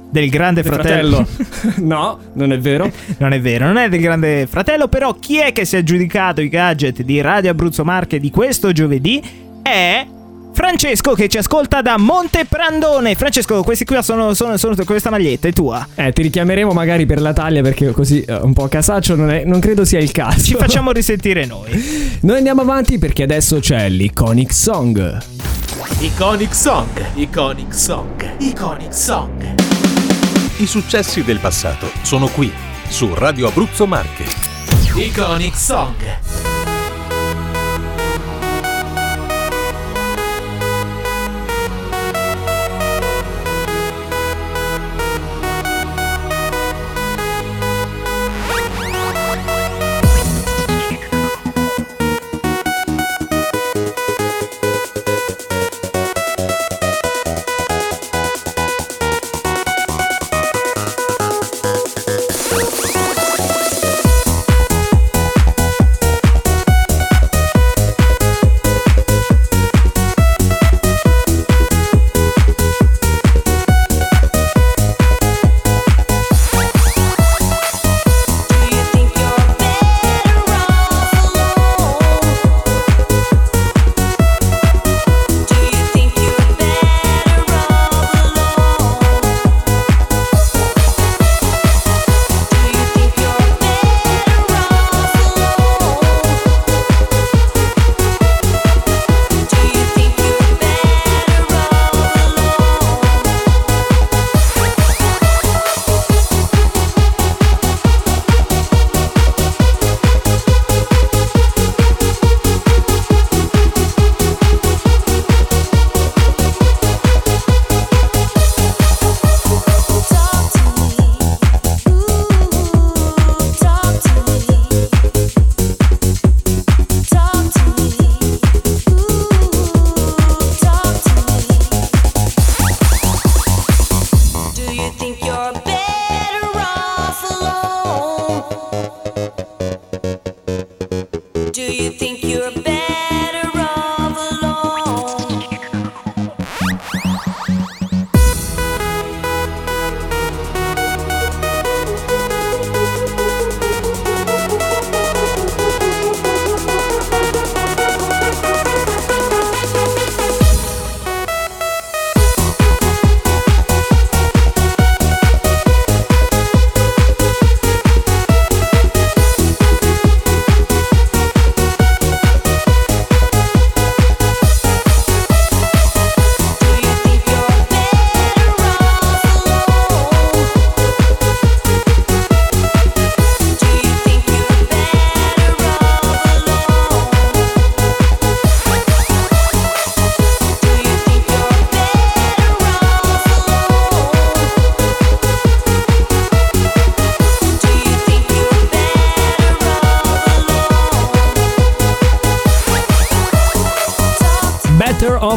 del 0.09 0.29
Grande 0.29 0.63
Fratello. 0.63 1.25
no, 1.77 2.19
non 2.33 2.51
è 2.51 2.59
vero. 2.59 2.91
Non 3.19 3.33
è 3.33 3.41
vero, 3.41 3.65
non 3.65 3.77
è 3.77 3.89
del 3.89 3.99
Grande 3.99 4.47
Fratello, 4.47 4.87
però 4.87 5.13
chi 5.15 5.39
è 5.39 5.51
che 5.51 5.65
si 5.65 5.75
è 5.75 5.79
aggiudicato 5.79 6.41
i 6.41 6.47
gadget 6.47 7.01
di 7.01 7.19
Radio 7.21 7.51
Abruzzo 7.51 7.83
Marche 7.83 8.19
di 8.19 8.29
questo 8.29 8.71
giovedì 8.71 9.21
è 9.61 10.05
Francesco 10.53 11.13
che 11.13 11.27
ci 11.27 11.37
ascolta 11.37 11.81
da 11.81 11.97
Monte 11.97 12.45
Prandone. 12.45 13.15
Francesco, 13.15 13.61
questi 13.63 13.85
qui 13.85 14.01
sono, 14.01 14.33
sono, 14.33 14.57
sono 14.57 14.75
questa 14.85 15.09
maglietta 15.09 15.47
è 15.47 15.53
tua. 15.53 15.87
Eh, 15.95 16.11
ti 16.11 16.21
richiameremo 16.21 16.71
magari 16.71 17.05
per 17.05 17.21
la 17.21 17.33
taglia 17.33 17.61
perché 17.61 17.91
così 17.91 18.21
eh, 18.21 18.35
un 18.35 18.53
po' 18.53 18.67
casaccio 18.67 19.15
non, 19.15 19.31
è- 19.31 19.43
non 19.45 19.59
credo 19.59 19.85
sia 19.85 19.99
il 19.99 20.11
caso. 20.11 20.41
Ci 20.41 20.55
facciamo 20.59 20.91
risentire 20.91 21.45
noi. 21.45 21.71
Noi 22.21 22.37
andiamo 22.37 22.61
avanti 22.61 22.97
perché 22.97 23.23
adesso 23.23 23.59
c'è 23.59 23.89
l'Iconic 23.89 24.53
Song. 24.53 25.17
Iconic 25.99 26.55
Song, 26.55 26.87
Iconic 27.15 27.73
Song, 27.73 28.35
Iconic 28.39 28.93
Song. 28.93 29.68
I 30.59 30.67
successi 30.67 31.23
del 31.23 31.39
passato 31.39 31.89
sono 32.01 32.27
qui, 32.27 32.51
su 32.89 33.13
Radio 33.13 33.47
Abruzzo 33.47 33.87
Marche. 33.87 34.25
Iconic 34.93 35.55
Song. 35.55 36.58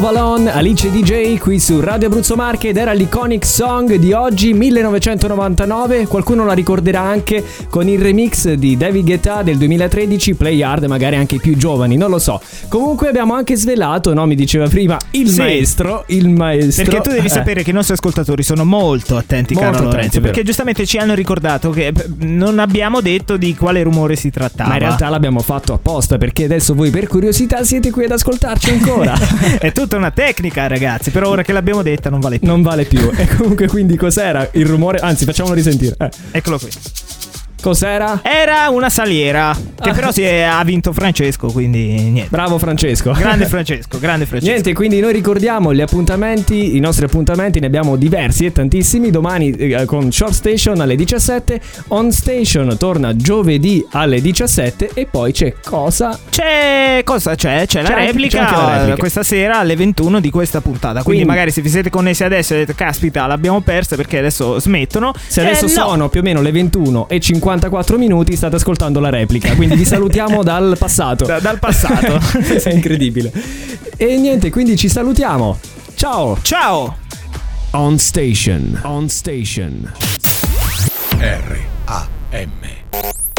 Alone, 0.08 0.52
Alice 0.52 0.90
DJ 0.90 1.38
qui 1.38 1.58
su 1.60 1.80
Radio 1.80 2.08
Abruzzo 2.08 2.34
Marche 2.34 2.68
ed 2.68 2.76
era 2.76 2.92
l'iconic 2.92 3.44
song 3.46 3.94
di 3.96 4.12
oggi 4.12 4.52
1999, 4.52 6.06
qualcuno 6.06 6.44
la 6.44 6.52
ricorderà 6.52 7.00
anche 7.00 7.44
con 7.70 7.88
il 7.88 7.98
remix 8.00 8.52
di 8.52 8.76
David 8.76 9.04
Guetta 9.04 9.42
del 9.42 9.56
2013, 9.58 10.34
Play 10.34 10.62
Hard, 10.62 10.84
magari 10.84 11.16
anche 11.16 11.36
i 11.36 11.40
più 11.40 11.56
giovani, 11.56 11.96
non 11.96 12.10
lo 12.10 12.18
so. 12.18 12.40
Comunque 12.68 13.08
abbiamo 13.08 13.34
anche 13.34 13.56
svelato, 13.56 14.12
no, 14.14 14.26
mi 14.26 14.34
diceva 14.34 14.66
prima, 14.68 14.98
il 15.12 15.28
Sì. 15.28 15.38
maestro, 15.38 16.04
il 16.08 16.28
maestro. 16.28 16.84
Perché 16.84 17.00
tu 17.00 17.10
devi 17.14 17.26
Eh. 17.26 17.30
sapere 17.30 17.62
che 17.62 17.70
i 17.70 17.74
nostri 17.74 17.94
ascoltatori 17.94 18.42
sono 18.42 18.64
molto 18.64 19.16
attenti, 19.16 19.54
Molto 19.54 19.70
caro 19.70 19.76
attenti, 19.84 19.96
Lorenzo. 19.96 20.20
Perché 20.20 20.42
giustamente 20.42 20.84
ci 20.86 20.98
hanno 20.98 21.14
ricordato 21.14 21.70
che 21.70 21.92
non 22.18 22.58
abbiamo 22.58 23.00
detto 23.00 23.36
di 23.36 23.54
quale 23.54 23.82
rumore 23.82 24.16
si 24.16 24.30
trattava. 24.30 24.68
Ma 24.70 24.74
in 24.76 24.80
realtà 24.80 25.08
l'abbiamo 25.08 25.40
fatto 25.40 25.72
apposta 25.72 26.18
perché 26.18 26.44
adesso 26.44 26.74
voi 26.74 26.90
per 26.90 27.06
curiosità 27.06 27.62
siete 27.64 27.90
qui 27.90 28.04
ad 28.04 28.10
ascoltarci 28.12 28.70
ancora. 28.70 29.14
È 29.58 29.70
tutta 29.92 29.96
una 29.96 30.10
tecnica, 30.10 30.66
ragazzi. 30.68 31.10
Però 31.10 31.28
ora 31.28 31.42
che 31.42 31.52
l'abbiamo 31.52 31.82
detta 31.82 32.08
non 32.08 32.20
vale 32.20 32.38
più. 32.38 32.48
non 32.48 32.62
vale 32.62 32.84
più. 32.84 33.10
E 33.14 33.26
comunque 33.36 33.66
quindi 33.68 33.96
cos'era 33.96 34.48
il 34.52 34.64
rumore? 34.64 34.98
Anzi, 34.98 35.24
facciamolo 35.24 35.54
risentire. 35.54 35.96
Eh. 35.98 36.10
Eccolo 36.32 36.58
qui. 36.58 36.70
Cos'era? 37.62 38.20
Era 38.22 38.68
una 38.70 38.90
saliera. 38.90 39.56
Che 39.80 39.88
Ah. 39.90 39.92
però 39.94 40.10
si 40.12 40.22
è- 40.22 40.42
ha 40.42 40.62
vinto 40.64 40.92
Francesco, 40.92 41.46
quindi 41.52 41.86
niente. 42.10 42.26
Bravo 42.28 42.58
Francesco. 42.58 43.12
Grande 43.12 43.46
Francesco, 43.48 43.98
grande 43.98 44.26
Francesco. 44.26 44.50
Niente, 44.52 44.72
quindi 44.74 44.98
noi 45.00 45.12
ricordiamo 45.12 45.72
gli 45.72 45.80
appuntamenti, 45.80 46.76
i 46.76 46.80
nostri 46.80 47.04
appuntamenti, 47.04 47.60
ne 47.60 47.66
abbiamo 47.66 47.96
diversi 47.96 48.44
e 48.44 48.52
tantissimi. 48.52 49.10
Domani 49.10 49.50
eh, 49.52 49.84
con 49.84 50.10
Short 50.12 50.32
Station 50.34 50.80
alle 50.80 50.96
17, 50.96 51.60
On 51.88 52.10
Station 52.12 52.76
torna 52.78 53.14
giovedì 53.16 53.84
alle 53.92 54.20
17 54.20 54.90
e 54.94 55.06
poi 55.06 55.32
c'è 55.32 55.54
cosa? 55.64 56.18
C'è 56.30 57.02
cosa 57.04 57.34
c'è? 57.34 57.64
C'è 57.66 57.82
la 57.82 57.88
C'è 57.88 57.94
anche- 57.94 58.06
replica, 58.06 58.44
c'è 58.44 58.52
la 58.52 58.72
replica. 58.76 58.94
eh, 58.94 58.96
questa 58.98 59.22
sera 59.22 59.58
alle 59.58 59.76
21 59.76 60.20
di 60.20 60.30
questa 60.30 60.60
puntata. 60.60 61.02
Quindi, 61.02 61.22
Quindi- 61.22 61.24
magari 61.28 61.50
se 61.52 61.60
vi 61.60 61.68
siete 61.68 61.90
connessi 61.90 62.24
adesso 62.24 62.54
e 62.54 62.58
dite 62.60 62.74
caspita, 62.74 63.26
l'abbiamo 63.26 63.60
persa 63.60 63.94
perché 63.96 64.18
adesso 64.18 64.58
smettono. 64.58 65.12
Se 65.26 65.40
Eh, 65.40 65.44
adesso 65.44 65.62
no. 65.66 65.70
sono 65.70 66.08
più 66.08 66.20
o 66.20 66.22
meno 66.22 66.40
le 66.40 66.50
21 66.50 67.08
e 67.08 67.20
54 67.52 67.98
minuti, 67.98 68.34
state 68.34 68.56
ascoltando 68.56 68.98
la 68.98 69.10
replica. 69.10 69.54
Quindi 69.54 69.76
vi 69.76 69.84
salutiamo 69.84 70.42
dal 70.44 70.76
passato. 70.78 71.26
Da- 71.26 71.38
dal 71.40 71.58
passato. 71.58 72.18
È 72.40 72.70
incredibile. 72.72 73.30
E 73.96 74.16
niente, 74.16 74.50
quindi 74.50 74.76
ci 74.76 74.88
salutiamo. 74.88 75.58
Ciao. 75.94 76.38
Ciao. 76.40 76.96
On 77.72 77.98
Station. 77.98 78.78
On 78.84 79.08
Station. 79.08 79.92
R 81.18 81.58
A 81.86 82.06
M 82.32 83.30